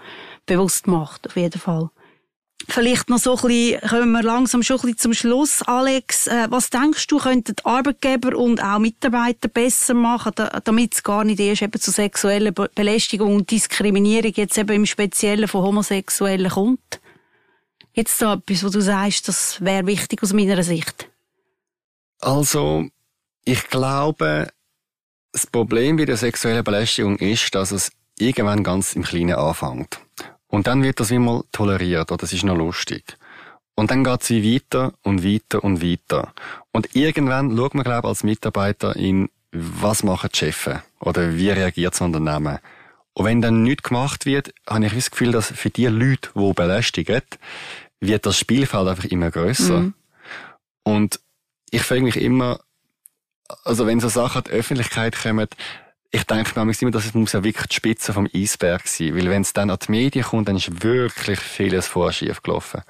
bewusst 0.47 0.87
macht, 0.87 1.27
auf 1.29 1.37
jeden 1.37 1.61
Fall. 1.61 1.88
Vielleicht 2.69 3.11
noch 3.11 3.19
so 3.19 3.37
ein 3.37 3.43
bisschen, 3.47 3.81
kommen 3.88 4.12
wir 4.12 4.23
langsam 4.23 4.62
schon 4.62 4.77
ein 4.77 4.83
bisschen 4.83 4.99
zum 4.99 5.14
Schluss. 5.14 5.62
Alex, 5.62 6.27
äh, 6.27 6.47
was 6.49 6.71
denkst 6.71 7.07
du, 7.09 7.19
könnten 7.19 7.57
Arbeitgeber 7.62 8.37
und 8.37 8.62
auch 8.62 8.79
Mitarbeiter 8.79 9.49
besser 9.49 9.95
machen, 9.95 10.33
damit 10.64 10.95
es 10.95 11.03
gar 11.03 11.25
nicht 11.25 11.40
erst 11.40 11.62
eben 11.62 11.81
zu 11.81 11.90
sexueller 11.90 12.53
Belästigung 12.53 13.37
und 13.37 13.51
Diskriminierung 13.51 14.33
jetzt 14.35 14.57
eben 14.57 14.75
im 14.75 14.87
Speziellen 14.87 15.47
von 15.47 15.62
Homosexuellen 15.62 16.51
kommt? 16.51 17.01
Jetzt 17.93 18.21
da 18.23 18.35
etwas, 18.35 18.64
wo 18.64 18.71
du 18.71 18.81
sagst, 18.81 19.29
das 19.29 19.62
wäre 19.62 19.87
wichtig 19.87 20.23
aus 20.23 20.33
meiner 20.33 20.62
Sicht. 20.62 21.09
Also, 22.19 22.87
ich 23.45 23.69
glaube, 23.69 24.49
das 25.33 25.47
Problem 25.47 25.97
bei 25.97 26.07
der 26.07 26.17
sexuellen 26.17 26.64
Belästigung 26.64 27.19
ist, 27.19 27.55
dass 27.55 27.73
es 27.73 27.93
irgendwann 28.19 28.64
ganz 28.64 28.95
im 28.95 29.03
Kleinen 29.03 29.35
anfängt. 29.35 30.01
Und 30.55 30.69
dann 30.69 30.85
wird 30.85 31.01
das 31.01 31.11
immer 31.11 31.43
toleriert, 31.51 32.12
oder 32.12 32.21
das 32.21 32.33
ist 32.33 32.45
noch 32.45 32.57
lustig. 32.57 33.19
Und 33.75 33.90
dann 33.90 34.05
geht 34.05 34.23
sie 34.23 34.55
weiter 34.55 34.93
und 35.03 35.25
weiter 35.25 35.64
und 35.64 35.83
weiter. 35.83 36.33
Und 36.71 36.95
irgendwann 36.95 37.57
schaut 37.57 37.75
man, 37.75 37.83
glaube 37.83 38.07
ich, 38.07 38.11
als 38.11 38.23
Mitarbeiter 38.23 38.95
in, 38.95 39.31
was 39.51 40.05
machen 40.05 40.31
die 40.33 40.38
Chefs? 40.38 40.71
Oder 41.01 41.35
wie 41.35 41.51
reagiert 41.51 41.95
das 41.95 42.01
Unternehmen? 42.01 42.61
Und 43.14 43.25
wenn 43.25 43.43
dann 43.43 43.64
nichts 43.64 43.88
gemacht 43.88 44.27
wird, 44.27 44.55
habe 44.69 44.87
ich 44.87 44.95
das 44.95 45.11
Gefühl, 45.11 45.33
dass 45.33 45.51
für 45.51 45.71
die 45.71 45.87
Leute, 45.87 46.31
die 46.37 46.53
belästigen, 46.53 47.23
wird 47.99 48.25
das 48.25 48.38
Spielfeld 48.38 48.87
einfach 48.87 49.07
immer 49.07 49.33
grösser. 49.33 49.81
Mhm. 49.81 49.95
Und 50.85 51.21
ich 51.71 51.83
frage 51.83 52.03
mich 52.03 52.17
immer, 52.17 52.61
also 53.64 53.88
wenn 53.88 53.99
so 53.99 54.09
Sachen 54.09 54.38
an 54.38 54.45
die 54.45 54.53
Öffentlichkeit 54.53 55.21
kommen, 55.21 55.49
ich 56.14 56.22
denke 56.24 56.53
manchmal 56.55 56.77
immer, 56.81 56.90
dass 56.92 57.07
es 57.07 57.14
muss 57.14 57.33
ja 57.33 57.42
wirklich 57.42 57.66
die 57.66 57.74
Spitze 57.74 58.12
vom 58.12 58.29
Eisberg 58.33 58.87
sein, 58.87 59.16
weil 59.16 59.29
wenn 59.29 59.42
es 59.42 59.53
dann 59.53 59.68
an 59.68 59.79
die 59.85 59.90
Medien 59.90 60.24
kommt, 60.24 60.46
dann 60.46 60.55
ist 60.55 60.85
wirklich 60.85 61.40
vieles 61.40 61.88
vorher 61.88 62.12
schief 62.12 62.40
gelaufen. 62.40 62.83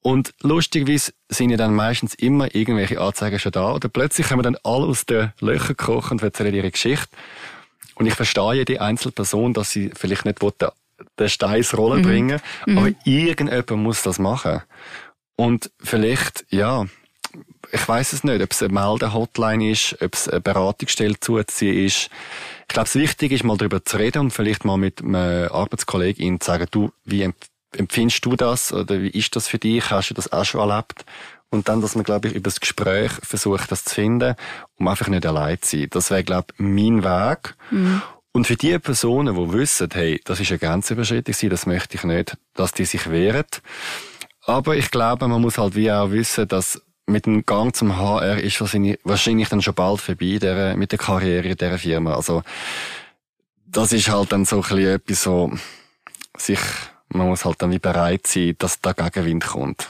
Und 0.00 0.32
lustigerweise 0.40 1.12
sind 1.28 1.50
ja 1.50 1.58
dann 1.58 1.74
meistens 1.74 2.14
immer 2.14 2.54
irgendwelche 2.54 3.00
Anzeigen 3.00 3.38
schon 3.38 3.52
da, 3.52 3.74
oder 3.74 3.90
plötzlich 3.90 4.28
kommen 4.28 4.42
dann 4.42 4.56
alle 4.62 4.86
aus 4.86 5.04
den 5.04 5.32
Löchern 5.40 5.76
gekrochen 5.76 6.12
und 6.12 6.22
erzählen 6.22 6.54
ihre 6.54 6.70
Geschichte. 6.70 7.08
Und 7.96 8.06
ich 8.06 8.14
verstehe 8.14 8.54
jede 8.54 8.80
einzelne 8.80 9.12
Person, 9.12 9.52
dass 9.52 9.70
sie 9.70 9.90
vielleicht 9.94 10.24
nicht 10.24 10.40
den, 10.40 11.28
Stein 11.28 11.58
ins 11.58 11.76
Rollen 11.76 12.00
mhm. 12.00 12.06
bringen, 12.06 12.40
mhm. 12.64 12.78
aber 12.78 12.88
irgendjemand 13.04 13.82
muss 13.82 14.02
das 14.02 14.18
machen. 14.18 14.62
Und 15.36 15.70
vielleicht, 15.82 16.46
ja, 16.48 16.86
ich 17.72 17.88
weiß 17.88 18.12
es 18.12 18.24
nicht, 18.24 18.42
ob 18.42 18.52
es 18.52 18.62
eine 18.62 18.72
Meldehotline 18.72 19.70
ist, 19.70 20.00
ob 20.00 20.14
es 20.14 20.28
eine 20.28 20.40
Beratungsstelle 20.40 21.18
zuziehen 21.20 21.86
ist. 21.86 22.10
Ich 22.68 22.74
glaube, 22.74 22.88
es 22.88 22.94
wichtig 22.94 23.32
ist, 23.32 23.44
mal 23.44 23.56
darüber 23.56 23.84
zu 23.84 23.96
reden 23.96 24.20
und 24.20 24.30
vielleicht 24.30 24.64
mal 24.64 24.76
mit 24.76 25.02
einem 25.02 25.48
Arbeitskollegin 25.50 26.40
zu 26.40 26.46
sagen, 26.46 26.66
du, 26.70 26.90
wie 27.04 27.28
empfindest 27.76 28.24
du 28.24 28.36
das 28.36 28.72
oder 28.72 29.00
wie 29.00 29.10
ist 29.10 29.36
das 29.36 29.48
für 29.48 29.58
dich? 29.58 29.90
Hast 29.90 30.10
du 30.10 30.14
das 30.14 30.32
auch 30.32 30.44
schon 30.44 30.68
erlebt? 30.68 31.04
Und 31.50 31.68
dann, 31.68 31.80
dass 31.80 31.94
man, 31.94 32.04
glaube 32.04 32.28
ich, 32.28 32.34
über 32.34 32.44
das 32.44 32.60
Gespräch 32.60 33.12
versucht, 33.22 33.70
das 33.70 33.84
zu 33.84 33.94
finden, 33.94 34.34
um 34.76 34.88
einfach 34.88 35.06
nicht 35.08 35.24
allein 35.24 35.60
zu 35.62 35.78
sein. 35.78 35.88
Das 35.90 36.10
wäre, 36.10 36.24
glaube 36.24 36.48
ich, 36.54 36.60
mein 36.60 37.04
Weg. 37.04 37.54
Mhm. 37.70 38.02
Und 38.32 38.48
für 38.48 38.56
die 38.56 38.76
Personen, 38.80 39.36
die 39.36 39.52
wissen, 39.52 39.88
hey, 39.92 40.20
das 40.24 40.40
ist 40.40 40.50
eine 40.50 40.58
Grenzüberschreitung, 40.58 41.50
das 41.50 41.66
möchte 41.66 41.96
ich 41.96 42.02
nicht, 42.02 42.36
dass 42.54 42.72
die 42.72 42.84
sich 42.84 43.08
wehren. 43.08 43.44
Aber 44.44 44.76
ich 44.76 44.90
glaube, 44.90 45.28
man 45.28 45.40
muss 45.40 45.58
halt 45.58 45.76
wie 45.76 45.92
auch 45.92 46.10
wissen, 46.10 46.48
dass 46.48 46.82
mit 47.06 47.26
dem 47.26 47.44
Gang 47.44 47.74
zum 47.74 47.96
HR 47.96 48.38
ist 48.38 48.60
wahrscheinlich, 48.60 48.98
wahrscheinlich 49.04 49.48
dann 49.48 49.62
schon 49.62 49.74
bald 49.74 50.00
vorbei 50.00 50.38
der, 50.40 50.76
mit 50.76 50.92
der 50.92 50.98
Karriere 50.98 51.54
dieser 51.54 51.78
Firma. 51.78 52.14
Also, 52.14 52.42
das 53.66 53.92
ist 53.92 54.08
halt 54.08 54.32
dann 54.32 54.44
so 54.44 54.56
ein 54.56 54.62
bisschen 54.62 54.86
etwas 54.86 55.22
so, 55.22 55.52
sich, 56.36 56.60
man 57.08 57.28
muss 57.28 57.44
halt 57.44 57.60
dann 57.60 57.72
wie 57.72 57.78
bereit 57.78 58.26
sein, 58.26 58.54
dass 58.58 58.80
da 58.80 58.92
Gegenwind 58.92 59.46
kommt. 59.46 59.88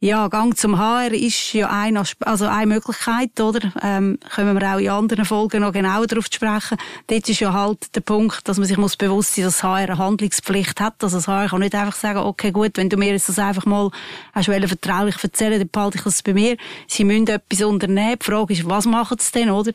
Ja, 0.00 0.28
Gang 0.28 0.56
zum 0.56 0.78
HR 0.78 1.12
ist 1.12 1.54
ja 1.54 1.70
eine, 1.70 2.04
also 2.20 2.46
eine 2.46 2.66
Möglichkeit, 2.66 3.40
oder? 3.40 3.72
Ähm, 3.82 4.20
können 4.32 4.56
wir 4.56 4.72
auch 4.72 4.78
in 4.78 4.90
anderen 4.90 5.24
Folgen 5.24 5.62
noch 5.62 5.72
genauer 5.72 6.06
darauf 6.06 6.26
sprechen. 6.26 6.78
Dort 7.08 7.28
ist 7.28 7.40
ja 7.40 7.52
halt 7.52 7.96
der 7.96 8.02
Punkt, 8.02 8.46
dass 8.46 8.58
man 8.58 8.68
sich 8.68 8.76
muss 8.76 8.96
bewusst 8.96 9.34
sein, 9.34 9.46
dass 9.46 9.54
das 9.56 9.64
HR 9.64 9.74
eine 9.74 9.98
Handlungspflicht 9.98 10.80
hat. 10.80 11.02
Also 11.02 11.16
das 11.16 11.26
HR 11.26 11.48
kann 11.48 11.58
nicht 11.58 11.74
einfach 11.74 11.96
sagen, 11.96 12.20
okay, 12.20 12.52
gut, 12.52 12.76
wenn 12.76 12.88
du 12.88 12.96
mir 12.96 13.10
jetzt 13.10 13.28
das 13.28 13.40
einfach 13.40 13.66
mal 13.66 13.90
hast 14.34 14.46
vertraulich 14.46 15.16
erzählen, 15.20 15.58
dann 15.58 15.68
behalte 15.68 15.98
ich 15.98 16.04
das 16.04 16.22
bei 16.22 16.32
mir. 16.32 16.56
Sie 16.86 17.02
müssen 17.02 17.26
etwas 17.26 17.62
unternehmen. 17.62 18.18
Die 18.22 18.24
Frage 18.24 18.52
ist, 18.52 18.68
was 18.68 18.86
machen 18.86 19.18
sie 19.18 19.32
denn, 19.32 19.50
oder? 19.50 19.72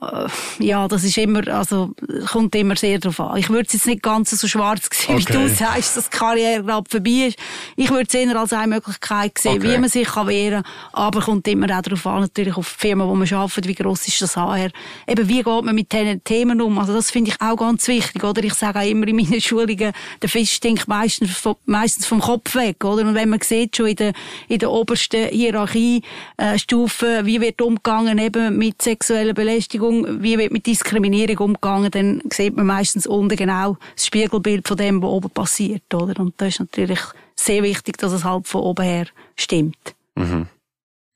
Äh, 0.00 0.28
ja, 0.60 0.88
das 0.88 1.04
ist 1.04 1.18
immer, 1.18 1.46
also, 1.48 1.92
kommt 2.30 2.54
immer 2.54 2.74
sehr 2.74 2.98
drauf 2.98 3.20
an. 3.20 3.36
Ich 3.36 3.50
würde 3.50 3.66
es 3.66 3.74
jetzt 3.74 3.86
nicht 3.86 4.02
ganz 4.02 4.30
so 4.30 4.48
schwarz 4.48 4.88
sehen, 4.90 5.16
okay. 5.16 5.26
wie 5.28 5.32
du 5.32 5.48
sagst, 5.48 5.96
dass 5.96 6.08
die 6.08 6.16
Karriere 6.16 6.64
gerade 6.64 6.88
vorbei 6.88 7.28
ist. 7.28 7.38
Ich 7.76 7.90
würde 7.90 8.06
es 8.08 8.14
eher 8.14 8.34
als 8.36 8.54
eine 8.54 8.76
Möglichkeit 8.76 9.36
sehen, 9.36 9.58
okay. 9.58 9.74
wie 9.74 9.78
man 9.78 9.90
sich 9.90 10.08
kann 10.08 10.26
wehren 10.26 10.62
kann. 10.62 10.72
Aber 10.92 11.20
kommt 11.20 11.46
immer 11.48 11.66
auch 11.76 11.82
darauf 11.82 12.06
an, 12.06 12.22
natürlich 12.22 12.56
auf 12.56 12.74
die 12.74 12.88
Firma, 12.88 13.06
wo 13.06 13.14
man 13.14 13.30
arbeitet, 13.30 13.68
wie 13.68 13.74
gross 13.74 14.08
ist 14.08 14.22
das 14.22 14.36
HR. 14.36 14.70
Eben, 15.06 15.28
wie 15.28 15.42
geht 15.42 15.64
man 15.64 15.74
mit 15.74 15.92
diesen 15.92 16.24
Themen 16.24 16.62
um? 16.62 16.78
Also, 16.78 16.94
das 16.94 17.10
finde 17.10 17.32
ich 17.32 17.40
auch 17.42 17.56
ganz 17.56 17.86
wichtig, 17.86 18.24
oder? 18.24 18.42
Ich 18.42 18.54
sage 18.54 18.78
auch 18.78 18.86
immer 18.86 19.06
in 19.06 19.16
meinen 19.16 19.40
Schulungen, 19.42 19.92
der 20.22 20.28
Fisch 20.30 20.52
stinkt 20.52 20.88
meistens, 20.88 21.30
meistens 21.66 22.06
vom 22.06 22.20
Kopf 22.20 22.54
weg, 22.54 22.82
oder? 22.84 23.02
Und 23.06 23.14
wenn 23.14 23.28
man 23.28 23.40
sieht, 23.42 23.76
schon 23.76 23.88
in 23.88 23.96
der, 23.96 24.12
in 24.48 24.60
der 24.60 24.70
obersten 24.70 25.28
Hierarchiestufe, 25.28 27.18
äh, 27.18 27.26
wie 27.26 27.42
wird 27.42 27.60
umgegangen 27.60 28.16
eben 28.18 28.56
mit 28.56 28.80
sexueller 28.80 29.34
Belästigung, 29.34 29.73
Belästigung, 29.74 30.22
wie 30.22 30.38
wird 30.38 30.52
mit 30.52 30.66
Diskriminierung 30.66 31.38
umgegangen, 31.38 31.90
dann 31.90 32.22
sieht 32.32 32.56
man 32.56 32.66
meistens 32.66 33.06
unten 33.06 33.36
genau 33.36 33.76
das 33.94 34.06
Spiegelbild 34.06 34.66
von 34.68 34.76
dem, 34.76 35.02
was 35.02 35.10
oben 35.10 35.30
passiert, 35.30 35.92
oder? 35.92 36.20
Und 36.20 36.34
das 36.38 36.48
ist 36.54 36.60
natürlich 36.60 37.00
sehr 37.36 37.62
wichtig, 37.62 37.98
dass 37.98 38.12
es 38.12 38.24
halt 38.24 38.46
von 38.46 38.62
oben 38.62 38.84
her 38.84 39.06
stimmt. 39.36 39.94
Mhm. 40.14 40.46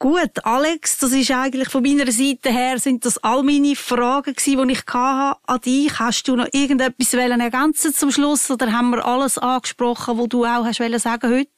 Gut, 0.01 0.44
Alex, 0.44 0.99
das 0.99 1.11
ist 1.11 1.33
eigentlich 1.33 1.68
von 1.71 1.83
meiner 1.83 2.11
Seite 2.12 2.51
her, 2.51 2.79
sind 2.79 3.05
das 3.05 3.18
all 3.18 3.42
meine 3.42 3.75
Fragen 3.75 4.33
gewesen, 4.33 4.68
die 4.68 4.75
ich 4.75 4.85
hatte 4.87 5.38
an 5.44 5.61
dich. 5.61 5.99
Hast 5.99 6.23
du 6.29 6.37
noch 6.37 6.47
irgendetwas 6.53 7.14
ergänzen 7.14 7.92
zum 7.92 8.12
Schluss 8.12 8.49
oder 8.49 8.71
haben 8.71 8.90
wir 8.90 9.05
alles 9.05 9.38
angesprochen, 9.38 10.16
was 10.16 10.29
du 10.29 10.44
auch 10.44 10.64
hast 10.64 11.03
sagen 11.03 11.31
heute? 11.33 11.51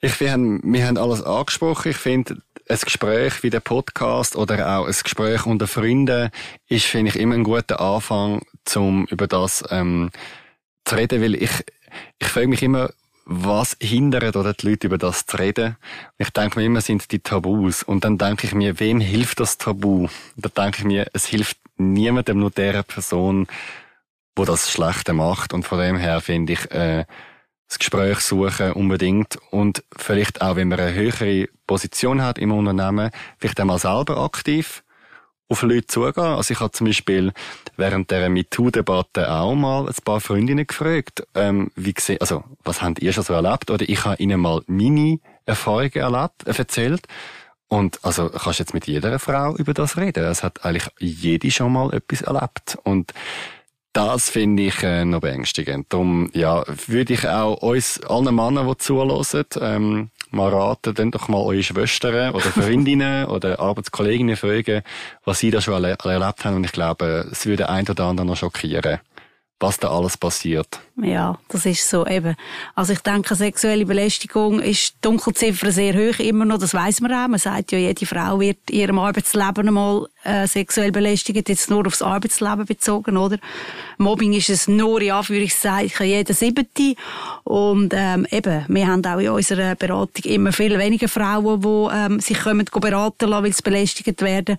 Ich, 0.00 0.18
wir, 0.18 0.32
haben, 0.32 0.60
wir 0.64 0.84
haben 0.84 0.96
alles 0.96 1.22
angesprochen. 1.22 1.90
Ich 1.90 1.96
finde, 1.96 2.38
ein 2.68 2.78
Gespräch 2.78 3.42
wie 3.42 3.50
der 3.50 3.60
Podcast 3.60 4.36
oder 4.36 4.78
auch 4.78 4.86
ein 4.86 4.94
Gespräch 5.02 5.46
unter 5.46 5.66
Freunden 5.66 6.30
ist, 6.68 6.86
finde 6.86 7.10
ich, 7.10 7.16
immer 7.16 7.34
ein 7.34 7.44
guter 7.44 7.80
Anfang, 7.80 8.42
um 8.74 9.06
über 9.06 9.26
das 9.26 9.64
ähm, 9.70 10.10
zu 10.84 10.94
reden, 10.96 11.22
weil 11.22 11.34
ich, 11.34 11.50
ich 12.18 12.28
frage 12.28 12.48
mich 12.48 12.62
immer, 12.62 12.90
was 13.26 13.76
hindert 13.80 14.36
oder 14.36 14.52
die 14.52 14.68
Leute 14.68 14.86
über 14.86 14.98
das 14.98 15.26
zu 15.26 15.38
reden. 15.38 15.76
Ich 16.18 16.30
denke 16.30 16.58
mir 16.58 16.66
immer, 16.66 16.80
sind 16.80 17.10
die 17.10 17.20
Tabus. 17.20 17.82
Und 17.82 18.04
dann 18.04 18.18
denke 18.18 18.46
ich 18.46 18.54
mir, 18.54 18.78
wem 18.80 19.00
hilft 19.00 19.40
das 19.40 19.56
Tabu? 19.56 20.08
Da 20.36 20.48
denke 20.50 20.78
ich 20.80 20.84
mir, 20.84 21.06
es 21.12 21.26
hilft 21.26 21.56
niemandem, 21.76 22.38
nur 22.38 22.50
der 22.50 22.82
Person, 22.82 23.46
wo 24.36 24.44
das 24.44 24.70
Schlechte 24.70 25.14
macht. 25.14 25.54
Und 25.54 25.64
von 25.64 25.78
dem 25.78 25.96
her 25.96 26.20
finde 26.20 26.52
ich, 26.52 26.70
äh, 26.70 27.06
das 27.68 27.78
Gespräch 27.78 28.20
suchen 28.20 28.72
unbedingt 28.72 29.38
und 29.50 29.82
vielleicht 29.96 30.42
auch, 30.42 30.56
wenn 30.56 30.68
man 30.68 30.80
eine 30.80 30.94
höhere 30.94 31.48
Position 31.66 32.22
hat 32.22 32.38
im 32.38 32.52
Unternehmen, 32.52 33.10
vielleicht 33.38 33.58
einmal 33.60 33.78
selber 33.78 34.18
aktiv 34.18 34.84
auf 35.48 35.62
Leute 35.62 35.86
zugehen. 35.86 36.24
Also 36.24 36.52
ich 36.52 36.60
habe 36.60 36.72
zum 36.72 36.86
Beispiel 36.86 37.32
während 37.76 38.10
der 38.10 38.28
MeToo-Debatte 38.28 39.30
auch 39.30 39.54
mal 39.54 39.86
ein 39.86 39.94
paar 40.04 40.20
Freundinnen 40.20 40.66
gefragt, 40.66 41.26
ähm, 41.34 41.70
wie 41.74 41.94
gesehen, 41.94 42.20
also 42.20 42.44
was 42.64 42.82
habt 42.82 43.00
ihr 43.00 43.12
schon 43.12 43.24
so 43.24 43.34
erlebt? 43.34 43.70
Oder 43.70 43.88
ich 43.88 44.04
habe 44.04 44.22
ihnen 44.22 44.40
mal 44.40 44.62
meine 44.66 45.18
Erfahrungen 45.46 45.92
erlebt, 45.92 46.46
äh, 46.46 46.54
erzählt. 46.56 47.06
Und 47.68 47.98
also 48.04 48.28
kannst 48.28 48.58
jetzt 48.58 48.74
mit 48.74 48.86
jeder 48.86 49.18
Frau 49.18 49.56
über 49.56 49.74
das 49.74 49.96
reden. 49.96 50.24
Es 50.24 50.42
hat 50.42 50.64
eigentlich 50.64 50.88
jede 50.98 51.50
schon 51.50 51.72
mal 51.72 51.92
etwas 51.92 52.22
erlebt. 52.22 52.78
Und 52.84 53.12
das 53.94 54.28
finde 54.28 54.64
ich 54.64 54.82
äh, 54.82 55.04
noch 55.04 55.20
beängstigend. 55.20 55.92
Darum 55.92 56.28
ja, 56.34 56.64
würde 56.88 57.14
ich 57.14 57.26
auch 57.26 57.62
uns 57.62 58.00
allen 58.02 58.34
Männern, 58.34 58.66
die 58.66 58.76
zuhören, 58.76 59.44
ähm, 59.60 60.10
mal 60.30 60.50
raten, 60.52 60.94
dann 60.94 61.12
doch 61.12 61.28
mal 61.28 61.38
eure 61.38 61.62
Schwestern 61.62 62.34
oder 62.34 62.40
Freundinnen 62.40 63.24
oder 63.28 63.60
Arbeitskolleginnen 63.60 64.36
fragen, 64.36 64.82
was 65.24 65.38
sie 65.38 65.52
da 65.52 65.60
schon 65.60 65.82
erlebt 65.82 66.04
haben. 66.44 66.56
Und 66.56 66.64
ich 66.64 66.72
glaube, 66.72 67.28
es 67.30 67.46
würde 67.46 67.68
ein 67.68 67.88
oder 67.88 68.04
andere 68.04 68.26
noch 68.26 68.36
schockieren 68.36 68.98
was 69.60 69.78
da 69.78 69.90
alles 69.90 70.18
passiert. 70.18 70.80
Ja, 70.96 71.36
das 71.48 71.66
ist 71.66 71.90
so 71.90 72.06
eben. 72.06 72.36
Also 72.76 72.92
ich 72.92 73.00
denke, 73.00 73.34
sexuelle 73.34 73.84
Belästigung 73.84 74.60
ist 74.60 74.94
die 74.94 75.00
Dunkelziffer 75.02 75.72
sehr 75.72 75.92
hoch 75.94 76.20
immer 76.20 76.44
noch, 76.44 76.58
das 76.58 76.72
weiß 76.72 77.00
man 77.00 77.12
auch. 77.12 77.26
Man 77.26 77.40
sagt 77.40 77.72
ja, 77.72 77.78
jede 77.78 78.06
Frau 78.06 78.38
wird 78.38 78.58
in 78.70 78.78
ihrem 78.78 78.98
Arbeitsleben 79.00 79.66
einmal 79.66 80.06
äh, 80.22 80.46
sexuell 80.46 80.92
belästigt, 80.92 81.48
jetzt 81.48 81.68
nur 81.68 81.84
aufs 81.84 82.00
Arbeitsleben 82.00 82.64
bezogen, 82.64 83.16
oder? 83.16 83.38
Mobbing 83.98 84.34
ist 84.34 84.50
es 84.50 84.68
nur 84.68 85.00
in 85.00 85.10
Anführungszeichen 85.10 86.06
jeder 86.06 86.32
siebte. 86.32 86.94
Und 87.42 87.92
ähm, 87.94 88.26
eben, 88.30 88.64
wir 88.68 88.86
haben 88.86 89.04
auch 89.04 89.18
in 89.18 89.30
unserer 89.30 89.74
Beratung 89.74 90.24
immer 90.24 90.52
viel 90.52 90.78
weniger 90.78 91.08
Frauen, 91.08 91.60
die 91.60 91.94
ähm, 91.94 92.20
sich 92.20 92.40
kommen, 92.40 92.66
beraten 92.72 93.28
lassen, 93.28 93.44
weil 93.44 93.52
sie 93.52 93.62
belästigt 93.62 94.22
werden. 94.22 94.58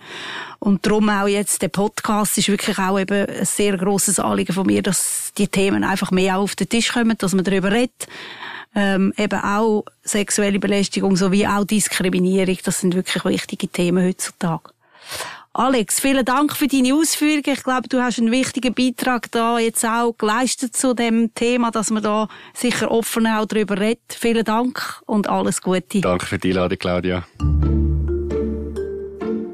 Und 0.60 0.86
darum 0.86 1.10
auch 1.10 1.28
jetzt 1.28 1.62
der 1.62 1.68
Podcast 1.68 2.38
ist 2.38 2.50
wirklich 2.50 2.78
auch 2.78 3.00
eben 3.00 3.28
ein 3.28 3.46
sehr 3.46 3.78
grosses 3.78 4.20
Anliegen 4.20 4.54
von 4.54 4.66
mir, 4.66 4.82
dass 4.82 5.32
die 5.38 5.48
Themen 5.48 5.84
einfach 5.84 6.12
mehr 6.12 6.25
auf 6.32 6.56
den 6.56 6.70
Tisch 6.70 6.94
kommen, 6.94 7.18
dass 7.18 7.34
man 7.34 7.46
darüber 7.46 7.72
redet. 7.72 8.08
Ähm, 8.76 9.14
eben 9.18 9.40
auch 9.40 9.86
sexuelle 10.04 10.60
Belästigung 10.60 11.16
sowie 11.16 11.48
auch 11.48 11.64
Diskriminierung, 11.64 12.58
das 12.64 12.82
sind 12.82 12.94
wirklich 12.94 13.24
wichtige 13.24 13.70
Themen 13.70 14.06
heutzutage. 14.06 14.72
Alex, 15.58 16.02
vielen 16.02 16.26
Dank 16.26 16.54
für 16.54 16.68
deine 16.68 16.94
Ausführungen. 16.94 17.44
Ich 17.46 17.64
glaube, 17.64 17.88
du 17.88 18.02
hast 18.02 18.20
einen 18.20 18.30
wichtigen 18.30 18.74
Beitrag 18.74 19.32
da 19.32 19.58
jetzt 19.58 19.86
auch 19.86 20.14
geleistet 20.18 20.76
zu 20.76 20.94
dem 20.94 21.34
Thema, 21.34 21.72
dass 21.72 21.92
man 21.92 22.04
da 22.04 22.28
sicher 22.54 22.92
offen 22.92 23.26
auch 23.26 23.46
darüber 23.46 23.80
redet. 23.80 24.02
Vielen 24.10 24.44
Dank 24.44 25.02
und 25.06 25.30
alles 25.30 25.62
Gute. 25.62 26.02
Danke 26.02 26.26
für 26.26 26.40
die 26.40 26.50
Einladung, 26.50 26.78
Claudia. 26.78 27.26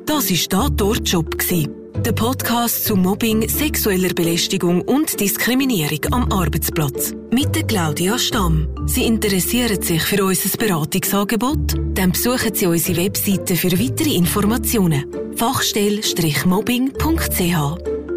Das 0.08 0.32
war 0.32 0.48
«Da 0.50 0.70
dort 0.70 1.08
Job». 1.08 1.81
Der 2.02 2.12
Podcast 2.14 2.86
zu 2.86 2.96
Mobbing, 2.96 3.48
sexueller 3.48 4.16
Belästigung 4.16 4.82
und 4.82 5.20
Diskriminierung 5.20 6.00
am 6.10 6.32
Arbeitsplatz. 6.32 7.14
Mit 7.30 7.56
der 7.56 7.62
Claudia 7.62 8.18
Stamm. 8.18 8.68
Sie 8.88 9.04
interessieren 9.04 9.80
sich 9.80 10.02
für 10.02 10.26
unser 10.26 10.58
Beratungsangebot? 10.58 11.76
Dann 11.94 12.14
besuchen 12.14 12.56
Sie 12.56 12.66
unsere 12.66 13.04
Webseite 13.04 13.56
für 13.56 13.72
weitere 13.74 14.16
Informationen. 14.16 15.06
Fachstelle-mobbing.ch 15.36 18.11